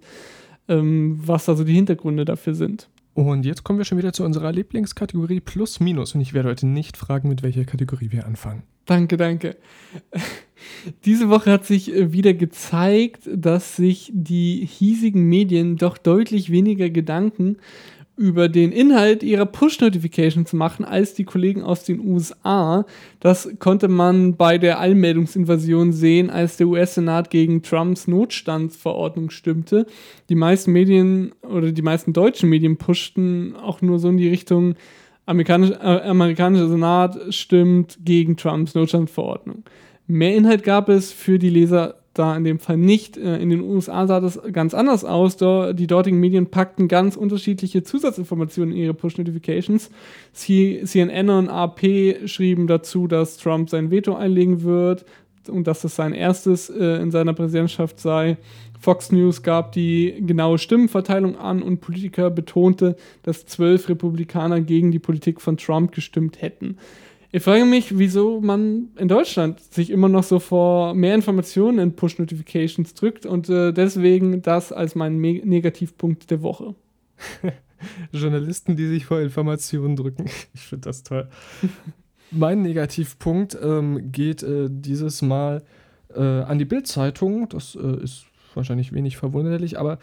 ähm, 0.69 1.19
was 1.21 1.49
also 1.49 1.65
die 1.65 1.73
Hintergründe 1.73 2.23
dafür 2.23 2.55
sind. 2.55 2.87
Und 3.13 3.45
jetzt 3.45 3.65
kommen 3.65 3.79
wir 3.79 3.85
schon 3.85 3.97
wieder 3.97 4.13
zu 4.13 4.23
unserer 4.23 4.53
Lieblingskategorie 4.53 5.41
Plus 5.41 5.81
Minus. 5.81 6.15
Und 6.15 6.21
ich 6.21 6.33
werde 6.33 6.47
heute 6.47 6.67
nicht 6.67 6.95
fragen, 6.95 7.27
mit 7.27 7.43
welcher 7.43 7.65
Kategorie 7.65 8.11
wir 8.11 8.25
anfangen. 8.25 8.63
Danke, 8.85 9.17
danke. 9.17 9.57
Diese 11.05 11.29
Woche 11.29 11.51
hat 11.51 11.65
sich 11.65 11.93
äh, 11.93 12.13
wieder 12.13 12.33
gezeigt, 12.33 13.29
dass 13.33 13.75
sich 13.75 14.11
die 14.13 14.65
hiesigen 14.65 15.23
Medien 15.27 15.77
doch 15.77 15.97
deutlich 15.97 16.51
weniger 16.51 16.89
Gedanken 16.89 17.57
über 18.21 18.49
den 18.49 18.71
Inhalt 18.71 19.23
ihrer 19.23 19.47
Push-Notifications 19.47 20.53
machen 20.53 20.85
als 20.85 21.15
die 21.15 21.23
Kollegen 21.23 21.63
aus 21.63 21.83
den 21.85 21.99
USA. 21.99 22.85
Das 23.19 23.49
konnte 23.57 23.87
man 23.87 24.35
bei 24.35 24.59
der 24.59 24.79
Allmeldungsinvasion 24.79 25.91
sehen, 25.91 26.29
als 26.29 26.57
der 26.57 26.67
US-Senat 26.67 27.31
gegen 27.31 27.63
Trumps 27.63 28.07
Notstandsverordnung 28.07 29.31
stimmte. 29.31 29.87
Die 30.29 30.35
meisten 30.35 30.71
Medien 30.71 31.31
oder 31.41 31.71
die 31.71 31.81
meisten 31.81 32.13
deutschen 32.13 32.49
Medien 32.49 32.77
pushten 32.77 33.55
auch 33.55 33.81
nur 33.81 33.97
so 33.97 34.09
in 34.09 34.17
die 34.17 34.29
Richtung, 34.29 34.75
amerikanisch, 35.25 35.71
äh, 35.71 36.01
amerikanischer 36.01 36.67
Senat 36.67 37.17
stimmt 37.29 37.97
gegen 38.03 38.37
Trumps 38.37 38.75
Notstandsverordnung. 38.75 39.63
Mehr 40.11 40.35
Inhalt 40.35 40.63
gab 40.63 40.89
es 40.89 41.13
für 41.13 41.39
die 41.39 41.49
Leser 41.49 41.95
da 42.13 42.35
in 42.35 42.43
dem 42.43 42.59
Fall 42.59 42.75
nicht. 42.75 43.15
Äh, 43.15 43.37
in 43.37 43.49
den 43.49 43.61
USA 43.61 44.05
sah 44.07 44.19
das 44.19 44.37
ganz 44.51 44.73
anders 44.73 45.05
aus. 45.05 45.37
Die 45.37 45.87
dortigen 45.87 46.19
Medien 46.19 46.47
packten 46.47 46.89
ganz 46.89 47.15
unterschiedliche 47.15 47.83
Zusatzinformationen 47.83 48.75
in 48.75 48.81
ihre 48.83 48.93
Push-Notifications. 48.93 49.89
CNN 50.33 51.29
und 51.29 51.47
AP 51.47 52.27
schrieben 52.27 52.67
dazu, 52.67 53.07
dass 53.07 53.37
Trump 53.37 53.69
sein 53.69 53.89
Veto 53.89 54.13
einlegen 54.13 54.63
wird 54.63 55.05
und 55.47 55.65
dass 55.65 55.81
das 55.81 55.95
sein 55.95 56.11
erstes 56.11 56.69
äh, 56.69 57.01
in 57.01 57.11
seiner 57.11 57.33
Präsidentschaft 57.33 57.97
sei. 58.01 58.35
Fox 58.81 59.13
News 59.13 59.43
gab 59.43 59.71
die 59.71 60.21
genaue 60.27 60.57
Stimmenverteilung 60.57 61.37
an 61.37 61.61
und 61.61 61.79
Politiker 61.79 62.29
betonte, 62.31 62.97
dass 63.23 63.45
zwölf 63.45 63.87
Republikaner 63.87 64.59
gegen 64.59 64.91
die 64.91 64.99
Politik 64.99 65.39
von 65.39 65.55
Trump 65.55 65.93
gestimmt 65.93 66.41
hätten. 66.41 66.75
Ich 67.33 67.43
frage 67.43 67.63
mich, 67.63 67.97
wieso 67.97 68.41
man 68.41 68.89
in 68.97 69.07
Deutschland 69.07 69.61
sich 69.61 69.89
immer 69.89 70.09
noch 70.09 70.23
so 70.23 70.39
vor 70.39 70.93
mehr 70.93 71.15
Informationen 71.15 71.79
in 71.79 71.95
Push-Notifications 71.95 72.93
drückt 72.93 73.25
und 73.25 73.47
äh, 73.47 73.71
deswegen 73.71 74.41
das 74.41 74.73
als 74.73 74.95
mein 74.95 75.17
Me 75.17 75.41
Negativpunkt 75.43 76.29
der 76.29 76.41
Woche. 76.41 76.75
Journalisten, 78.11 78.75
die 78.75 78.87
sich 78.87 79.05
vor 79.05 79.21
Informationen 79.21 79.95
drücken. 79.95 80.25
Ich 80.53 80.61
finde 80.61 80.89
das 80.89 81.03
toll. 81.03 81.29
mein 82.31 82.63
Negativpunkt 82.63 83.57
ähm, 83.61 84.11
geht 84.11 84.43
äh, 84.43 84.67
dieses 84.69 85.21
Mal 85.21 85.63
äh, 86.13 86.21
an 86.21 86.59
die 86.59 86.65
Bild-Zeitung. 86.65 87.47
Das 87.47 87.75
äh, 87.75 88.03
ist 88.03 88.25
wahrscheinlich 88.55 88.91
wenig 88.91 89.15
verwunderlich, 89.15 89.79
aber 89.79 89.99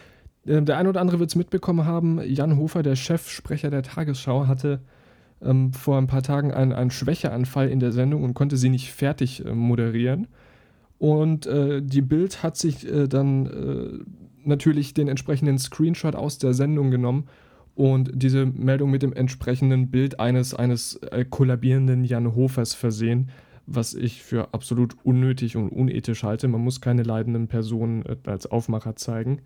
äh, 0.47 0.63
der 0.63 0.79
eine 0.79 0.89
oder 0.89 1.03
andere 1.03 1.19
wird 1.19 1.29
es 1.29 1.37
mitbekommen 1.37 1.85
haben. 1.85 2.23
Jan 2.25 2.57
Hofer, 2.57 2.83
der 2.83 2.97
Chefsprecher 2.97 3.69
der 3.69 3.83
Tagesschau, 3.83 4.47
hatte 4.47 4.81
ähm, 5.43 5.73
vor 5.73 5.99
ein 5.99 6.07
paar 6.07 6.23
Tagen 6.23 6.53
einen, 6.53 6.73
einen 6.73 6.91
Schwächeanfall 6.91 7.69
in 7.69 7.81
der 7.81 7.93
Sendung 7.93 8.25
und 8.25 8.35
konnte 8.35 8.57
sie 8.57 8.69
nicht 8.69 8.93
fertig 8.93 9.45
äh, 9.45 9.53
moderieren. 9.53 10.29
Und 10.99 11.47
äh, 11.47 11.81
die 11.81 12.03
Bild 12.03 12.43
hat 12.43 12.57
sich 12.57 12.87
äh, 12.87 13.07
dann 13.07 13.47
äh, 13.47 14.05
natürlich 14.45 14.95
den 14.95 15.09
entsprechenden 15.09 15.59
Screenshot 15.59 16.17
aus 16.17 16.39
der 16.39 16.55
Sendung 16.55 16.91
genommen 16.91 17.29
und 17.79 18.11
diese 18.13 18.45
Meldung 18.47 18.91
mit 18.91 19.03
dem 19.03 19.13
entsprechenden 19.13 19.91
Bild 19.91 20.19
eines, 20.19 20.53
eines 20.53 20.97
äh, 20.97 21.25
kollabierenden 21.25 22.05
Jan 22.05 22.35
Hofers 22.35 22.75
versehen, 22.75 23.31
was 23.67 23.95
ich 23.95 24.23
für 24.25 24.53
absolut 24.53 24.97
unnötig 25.05 25.57
und 25.57 25.69
unethisch 25.69 26.25
halte. 26.25 26.49
Man 26.49 26.63
muss 26.63 26.81
keine 26.81 27.05
leidenden 27.05 27.47
Personen 27.47 28.05
äh, 28.05 28.17
als 28.27 28.47
Aufmacher 28.47 28.97
zeigen. 28.97 29.43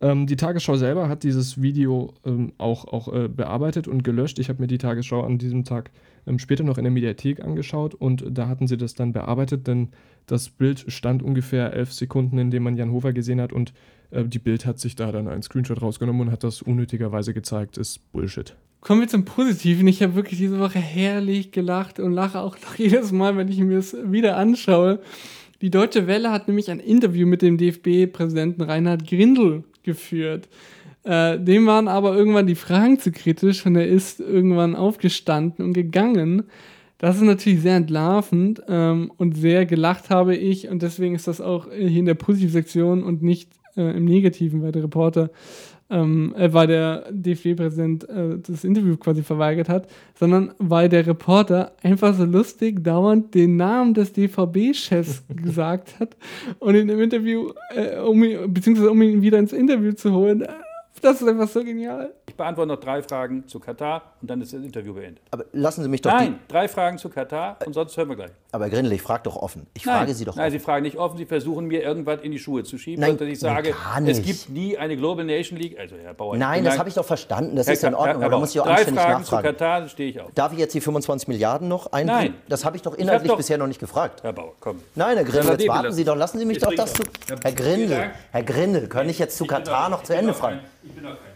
Ähm, 0.00 0.26
die 0.26 0.36
Tagesschau 0.36 0.76
selber 0.76 1.08
hat 1.08 1.22
dieses 1.22 1.60
Video 1.62 2.12
ähm, 2.24 2.52
auch, 2.58 2.84
auch 2.86 3.12
äh, 3.12 3.28
bearbeitet 3.28 3.88
und 3.88 4.04
gelöscht. 4.04 4.38
Ich 4.38 4.48
habe 4.48 4.60
mir 4.60 4.66
die 4.66 4.78
Tagesschau 4.78 5.22
an 5.22 5.38
diesem 5.38 5.64
Tag 5.64 5.90
ähm, 6.26 6.38
später 6.38 6.64
noch 6.64 6.76
in 6.76 6.84
der 6.84 6.90
Mediathek 6.90 7.40
angeschaut 7.42 7.94
und 7.94 8.24
da 8.28 8.48
hatten 8.48 8.66
sie 8.66 8.76
das 8.76 8.94
dann 8.94 9.12
bearbeitet, 9.12 9.66
denn 9.66 9.88
das 10.26 10.50
Bild 10.50 10.84
stand 10.88 11.22
ungefähr 11.22 11.72
elf 11.72 11.92
Sekunden, 11.92 12.36
in 12.38 12.50
dem 12.50 12.64
man 12.64 12.76
Jan 12.76 12.92
Hofer 12.92 13.12
gesehen 13.12 13.40
hat 13.40 13.52
und 13.52 13.72
äh, 14.10 14.24
die 14.24 14.38
Bild 14.38 14.66
hat 14.66 14.78
sich 14.78 14.96
da 14.96 15.12
dann 15.12 15.28
einen 15.28 15.42
Screenshot 15.42 15.80
rausgenommen 15.80 16.22
und 16.22 16.30
hat 16.32 16.44
das 16.44 16.60
unnötigerweise 16.60 17.32
gezeigt. 17.32 17.78
Ist 17.78 18.12
Bullshit. 18.12 18.54
Kommen 18.80 19.00
wir 19.00 19.08
zum 19.08 19.24
Positiven. 19.24 19.88
Ich 19.88 20.02
habe 20.02 20.14
wirklich 20.14 20.38
diese 20.38 20.60
Woche 20.60 20.78
herrlich 20.78 21.52
gelacht 21.52 21.98
und 21.98 22.12
lache 22.12 22.38
auch 22.38 22.56
noch 22.60 22.74
jedes 22.78 23.12
Mal, 23.12 23.36
wenn 23.36 23.48
ich 23.48 23.58
mir 23.58 23.78
es 23.78 23.96
wieder 24.04 24.36
anschaue. 24.36 25.00
Die 25.62 25.70
Deutsche 25.70 26.06
Welle 26.06 26.30
hat 26.30 26.48
nämlich 26.48 26.70
ein 26.70 26.80
Interview 26.80 27.26
mit 27.26 27.40
dem 27.40 27.56
DFB-Präsidenten 27.56 28.60
Reinhard 28.60 29.06
Grindel 29.06 29.64
geführt. 29.86 30.48
Äh, 31.04 31.38
dem 31.38 31.66
waren 31.66 31.88
aber 31.88 32.14
irgendwann 32.14 32.46
die 32.46 32.54
Fragen 32.54 32.98
zu 32.98 33.12
kritisch 33.12 33.64
und 33.64 33.76
er 33.76 33.86
ist 33.86 34.20
irgendwann 34.20 34.76
aufgestanden 34.76 35.64
und 35.64 35.72
gegangen. 35.72 36.42
Das 36.98 37.16
ist 37.16 37.22
natürlich 37.22 37.60
sehr 37.62 37.76
entlarvend 37.76 38.62
ähm, 38.68 39.12
und 39.16 39.36
sehr 39.36 39.64
gelacht 39.66 40.10
habe 40.10 40.36
ich 40.36 40.68
und 40.68 40.82
deswegen 40.82 41.14
ist 41.14 41.28
das 41.28 41.40
auch 41.40 41.68
hier 41.70 42.00
in 42.00 42.06
der 42.06 42.14
Positivsektion 42.14 43.02
und 43.02 43.22
nicht 43.22 43.50
äh, 43.76 43.96
im 43.96 44.04
Negativen, 44.04 44.62
weil 44.62 44.72
der 44.72 44.82
Reporter 44.82 45.30
ähm, 45.90 46.34
äh, 46.36 46.52
weil 46.52 46.66
der 46.66 47.04
DFB-Präsident 47.10 48.08
äh, 48.08 48.38
das 48.38 48.64
Interview 48.64 48.96
quasi 48.96 49.22
verweigert 49.22 49.68
hat, 49.68 49.88
sondern 50.18 50.52
weil 50.58 50.88
der 50.88 51.06
Reporter 51.06 51.72
einfach 51.82 52.14
so 52.14 52.24
lustig 52.24 52.82
dauernd 52.82 53.34
den 53.34 53.56
Namen 53.56 53.94
des 53.94 54.12
DVB-Chefs 54.12 55.24
gesagt 55.28 55.98
hat 56.00 56.16
und 56.58 56.74
in 56.74 56.88
dem 56.88 57.00
Interview, 57.00 57.50
äh, 57.74 57.98
um 57.98 58.22
ihn, 58.24 58.52
beziehungsweise 58.52 58.90
um 58.90 59.00
ihn 59.02 59.22
wieder 59.22 59.38
ins 59.38 59.52
Interview 59.52 59.92
zu 59.92 60.12
holen, 60.12 60.42
äh, 60.42 60.48
das 61.02 61.20
ist 61.20 61.28
einfach 61.28 61.48
so 61.48 61.62
genial. 61.62 62.12
Ich 62.36 62.38
beantworte 62.38 62.68
noch 62.68 62.76
drei 62.80 63.02
Fragen 63.02 63.48
zu 63.48 63.58
Katar 63.58 64.12
und 64.20 64.28
dann 64.28 64.42
ist 64.42 64.52
das 64.52 64.60
Interview 64.62 64.92
beendet. 64.92 65.22
Aber 65.30 65.46
lassen 65.52 65.82
Sie 65.82 65.88
mich 65.88 66.02
doch. 66.02 66.12
Nein, 66.12 66.38
drei 66.48 66.68
Fragen 66.68 66.98
zu 66.98 67.08
Katar 67.08 67.56
und 67.64 67.72
sonst 67.72 67.96
hören 67.96 68.10
wir 68.10 68.16
gleich. 68.16 68.30
Aber 68.52 68.68
Grindel, 68.68 68.92
ich 68.92 69.00
frage 69.00 69.22
doch 69.22 69.36
offen. 69.36 69.66
Ich 69.72 69.86
Nein. 69.86 69.96
frage 70.00 70.12
Sie 70.14 70.26
doch 70.26 70.36
Nein, 70.36 70.48
offen. 70.48 70.52
Sie 70.52 70.58
fragen 70.58 70.82
nicht 70.82 70.98
offen. 70.98 71.16
Sie 71.16 71.24
versuchen 71.24 71.64
mir 71.64 71.82
irgendwas 71.82 72.20
in 72.20 72.32
die 72.32 72.38
Schuhe 72.38 72.62
zu 72.62 72.76
schieben, 72.76 73.00
Nein, 73.00 73.16
dass 73.16 73.26
ich 73.26 73.40
sage, 73.40 73.74
nein, 73.94 74.06
es 74.06 74.20
gibt 74.20 74.50
nie 74.50 74.76
eine 74.76 74.98
Global 74.98 75.24
Nation 75.24 75.58
League. 75.58 75.78
Also, 75.78 75.96
Herr 75.96 76.12
Bauer. 76.12 76.36
Nein, 76.36 76.62
das 76.62 76.78
habe 76.78 76.90
ich 76.90 76.94
doch 76.94 77.06
verstanden. 77.06 77.56
Das 77.56 77.68
Herr 77.68 77.72
ist 77.72 77.84
in 77.84 77.94
Ordnung. 77.94 78.22
Aber 78.22 78.30
da 78.32 78.38
muss 78.38 78.50
ich 78.54 78.60
auch 78.60 78.66
drei 78.66 78.72
anständig 78.74 79.02
Fragen 79.02 79.24
zu 79.24 79.34
nachfragen. 79.34 79.56
Katar, 79.56 79.80
dann 79.80 79.88
stehe 79.88 80.10
ich 80.10 80.20
auf. 80.20 80.30
Darf 80.34 80.52
ich 80.52 80.58
jetzt 80.58 80.74
die 80.74 80.82
25 80.82 81.28
Milliarden 81.28 81.68
noch 81.68 81.90
einbringen? 81.92 82.32
Nein. 82.32 82.34
Das 82.50 82.66
habe 82.66 82.76
ich 82.76 82.82
doch 82.82 82.92
inhaltlich 82.96 83.30
doch- 83.30 83.38
bisher 83.38 83.56
noch 83.56 83.66
nicht 83.66 83.80
gefragt. 83.80 84.22
Herr 84.22 84.34
Bauer, 84.34 84.52
komm. 84.60 84.82
Nein, 84.94 85.16
Herr 85.16 85.24
Grindel, 85.24 85.52
jetzt 85.58 85.68
warten. 85.68 85.92
Sie 85.92 86.04
doch. 86.04 86.16
Lassen 86.16 86.38
Sie 86.38 86.44
mich 86.44 86.58
Ich 86.58 86.62
doch 86.62 86.74
das 86.74 86.92
zu. 86.92 87.02
Herr 87.42 87.52
Grindel. 87.52 88.10
Herr 88.30 88.42
Grindel, 88.42 88.88
kann 88.88 89.08
ich 89.08 89.18
jetzt 89.18 89.38
zu 89.38 89.46
Katar 89.46 89.88
noch 89.88 90.02
zu 90.02 90.14
Ende 90.14 90.34
fragen? 90.34 90.60
Ich 90.82 90.92
bin 90.92 91.02
doch 91.02 91.10
kein. 91.10 91.35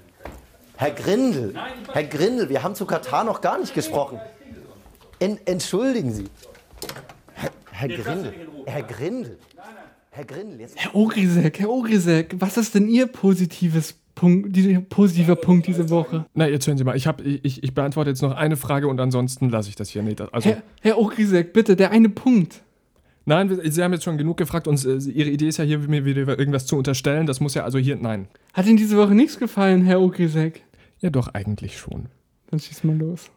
Herr 0.80 0.92
Grindel, 0.92 1.52
Herr 1.92 2.04
Grindel, 2.04 2.48
wir 2.48 2.62
haben 2.62 2.74
zu 2.74 2.86
Katar 2.86 3.22
noch 3.22 3.42
gar 3.42 3.58
nicht 3.58 3.74
gesprochen. 3.74 4.18
En, 5.18 5.38
entschuldigen 5.44 6.10
Sie. 6.10 6.24
Herr, 7.34 7.50
Herr 7.70 7.88
Grindel, 7.88 8.34
Herr 8.64 8.82
Grindel, 8.84 9.38
Herr 10.10 10.24
Grindel, 10.24 10.60
jetzt. 10.60 10.76
Herr 10.78 10.94
Ogrisek, 10.94 11.60
Herr 11.60 11.68
Ogrisek, 11.68 12.34
was 12.38 12.56
ist 12.56 12.74
denn 12.74 12.88
Ihr 12.88 13.08
positives 13.08 13.94
Punkt, 14.14 14.56
die, 14.56 14.78
positiver 14.78 15.36
Punkt 15.36 15.66
diese 15.66 15.90
Woche? 15.90 16.24
Na, 16.32 16.48
jetzt 16.48 16.66
hören 16.66 16.78
Sie 16.78 16.84
mal, 16.84 16.96
ich, 16.96 17.06
hab, 17.06 17.20
ich, 17.20 17.62
ich 17.62 17.74
beantworte 17.74 18.08
jetzt 18.08 18.22
noch 18.22 18.34
eine 18.34 18.56
Frage 18.56 18.88
und 18.88 18.98
ansonsten 19.00 19.50
lasse 19.50 19.68
ich 19.68 19.76
das 19.76 19.90
hier 19.90 20.02
nicht. 20.02 20.22
Also, 20.32 20.48
Herr, 20.48 20.62
Herr 20.80 20.98
Ogrisek, 20.98 21.52
bitte, 21.52 21.76
der 21.76 21.90
eine 21.90 22.08
Punkt. 22.08 22.62
nein, 23.26 23.60
Sie 23.64 23.82
haben 23.82 23.92
jetzt 23.92 24.04
schon 24.04 24.16
genug 24.16 24.38
gefragt 24.38 24.66
und 24.66 24.82
äh, 24.86 24.96
Ihre 24.96 25.28
Idee 25.28 25.48
ist 25.48 25.58
ja 25.58 25.64
hier, 25.64 25.78
mir 25.80 26.06
wieder 26.06 26.38
irgendwas 26.38 26.64
zu 26.64 26.78
unterstellen. 26.78 27.26
Das 27.26 27.38
muss 27.38 27.52
ja 27.52 27.64
also 27.64 27.76
hier, 27.76 27.96
nein. 27.96 28.28
Hat 28.54 28.64
Ihnen 28.64 28.78
diese 28.78 28.96
Woche 28.96 29.14
nichts 29.14 29.38
gefallen, 29.38 29.84
Herr 29.84 30.00
Ogrisek? 30.00 30.62
Ja, 31.00 31.10
doch, 31.10 31.28
eigentlich 31.28 31.78
schon. 31.78 32.06
Dann 32.48 32.60
schieß 32.60 32.84
mal 32.84 32.96
los. 32.96 33.30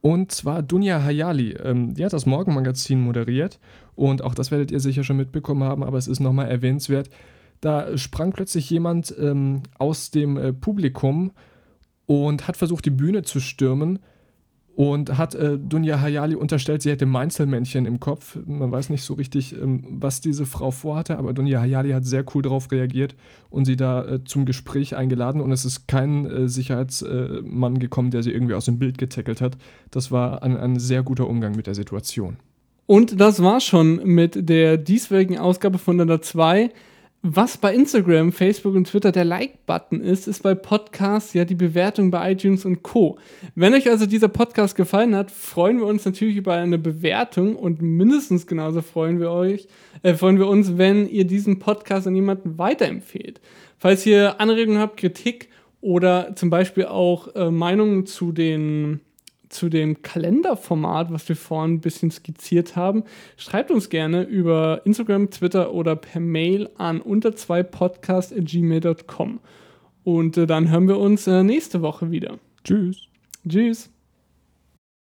Und 0.00 0.32
zwar 0.32 0.62
Dunja 0.62 1.02
Hayali. 1.02 1.52
Ähm, 1.52 1.94
die 1.94 2.04
hat 2.04 2.12
das 2.12 2.26
Morgenmagazin 2.26 3.00
moderiert 3.00 3.60
und 3.94 4.22
auch 4.22 4.34
das 4.34 4.50
werdet 4.50 4.70
ihr 4.70 4.80
sicher 4.80 5.04
schon 5.04 5.16
mitbekommen 5.16 5.62
haben, 5.62 5.84
aber 5.84 5.96
es 5.96 6.08
ist 6.08 6.20
nochmal 6.20 6.48
erwähnenswert. 6.48 7.08
Da 7.60 7.96
sprang 7.96 8.32
plötzlich 8.32 8.68
jemand 8.68 9.14
ähm, 9.18 9.62
aus 9.78 10.10
dem 10.10 10.36
äh, 10.36 10.52
Publikum 10.52 11.30
und 12.06 12.48
hat 12.48 12.56
versucht, 12.56 12.84
die 12.84 12.90
Bühne 12.90 13.22
zu 13.22 13.38
stürmen 13.38 14.00
und 14.74 15.18
hat 15.18 15.34
äh, 15.34 15.58
Dunja 15.58 16.00
Hayali 16.00 16.34
unterstellt, 16.34 16.82
sie 16.82 16.90
hätte 16.90 17.04
Meinzelmännchen 17.04 17.84
im 17.84 18.00
Kopf. 18.00 18.38
Man 18.46 18.72
weiß 18.72 18.88
nicht 18.88 19.02
so 19.02 19.14
richtig, 19.14 19.54
ähm, 19.60 19.84
was 19.88 20.20
diese 20.20 20.46
Frau 20.46 20.70
vorhatte, 20.70 21.18
aber 21.18 21.34
Dunja 21.34 21.60
Hayali 21.60 21.90
hat 21.90 22.06
sehr 22.06 22.24
cool 22.34 22.42
darauf 22.42 22.72
reagiert 22.72 23.14
und 23.50 23.66
sie 23.66 23.76
da 23.76 24.04
äh, 24.04 24.24
zum 24.24 24.46
Gespräch 24.46 24.96
eingeladen 24.96 25.40
und 25.40 25.52
es 25.52 25.64
ist 25.64 25.88
kein 25.88 26.24
äh, 26.26 26.48
Sicherheitsmann 26.48 27.78
gekommen, 27.78 28.10
der 28.10 28.22
sie 28.22 28.32
irgendwie 28.32 28.54
aus 28.54 28.64
dem 28.64 28.78
Bild 28.78 28.96
getackelt 28.96 29.40
hat. 29.40 29.58
Das 29.90 30.10
war 30.10 30.42
ein, 30.42 30.56
ein 30.56 30.78
sehr 30.78 31.02
guter 31.02 31.28
Umgang 31.28 31.54
mit 31.54 31.66
der 31.66 31.74
Situation. 31.74 32.38
Und 32.86 33.20
das 33.20 33.42
war 33.42 33.60
schon 33.60 34.02
mit 34.04 34.48
der 34.48 34.76
dieswöchigen 34.76 35.38
Ausgabe 35.38 35.78
von 35.78 35.96
Nanda 35.96 36.20
2. 36.20 36.70
Was 37.24 37.56
bei 37.56 37.72
Instagram, 37.72 38.32
Facebook 38.32 38.74
und 38.74 38.88
Twitter 38.88 39.12
der 39.12 39.24
Like-Button 39.24 40.00
ist, 40.00 40.26
ist 40.26 40.42
bei 40.42 40.56
Podcasts 40.56 41.32
ja 41.34 41.44
die 41.44 41.54
Bewertung 41.54 42.10
bei 42.10 42.32
iTunes 42.32 42.64
und 42.64 42.82
Co. 42.82 43.16
Wenn 43.54 43.74
euch 43.74 43.88
also 43.88 44.06
dieser 44.06 44.26
Podcast 44.26 44.74
gefallen 44.74 45.14
hat, 45.14 45.30
freuen 45.30 45.78
wir 45.78 45.86
uns 45.86 46.04
natürlich 46.04 46.34
über 46.34 46.54
eine 46.54 46.78
Bewertung 46.78 47.54
und 47.54 47.80
mindestens 47.80 48.48
genauso 48.48 48.82
freuen 48.82 49.20
wir 49.20 49.30
euch, 49.30 49.68
äh, 50.02 50.14
freuen 50.14 50.40
wir 50.40 50.48
uns, 50.48 50.78
wenn 50.78 51.08
ihr 51.08 51.24
diesen 51.24 51.60
Podcast 51.60 52.08
an 52.08 52.16
jemanden 52.16 52.58
weiterempfehlt. 52.58 53.40
Falls 53.78 54.04
ihr 54.04 54.40
Anregungen 54.40 54.80
habt, 54.80 54.96
Kritik 54.96 55.48
oder 55.80 56.34
zum 56.34 56.50
Beispiel 56.50 56.86
auch 56.86 57.36
äh, 57.36 57.52
Meinungen 57.52 58.04
zu 58.04 58.32
den 58.32 58.98
zu 59.52 59.68
dem 59.68 60.02
Kalenderformat, 60.02 61.12
was 61.12 61.28
wir 61.28 61.36
vorhin 61.36 61.74
ein 61.74 61.80
bisschen 61.80 62.10
skizziert 62.10 62.76
haben, 62.76 63.04
schreibt 63.36 63.70
uns 63.70 63.88
gerne 63.88 64.22
über 64.22 64.82
Instagram, 64.84 65.30
Twitter 65.30 65.72
oder 65.72 65.96
per 65.96 66.20
Mail 66.20 66.70
an 66.76 67.00
unter 67.00 67.36
2 67.36 67.62
podcast.gmail.com. 67.62 69.40
Und 70.04 70.36
äh, 70.36 70.46
dann 70.46 70.70
hören 70.70 70.88
wir 70.88 70.98
uns 70.98 71.26
äh, 71.26 71.42
nächste 71.42 71.82
Woche 71.82 72.10
wieder. 72.10 72.38
Tschüss. 72.64 73.08
Tschüss. 73.48 73.91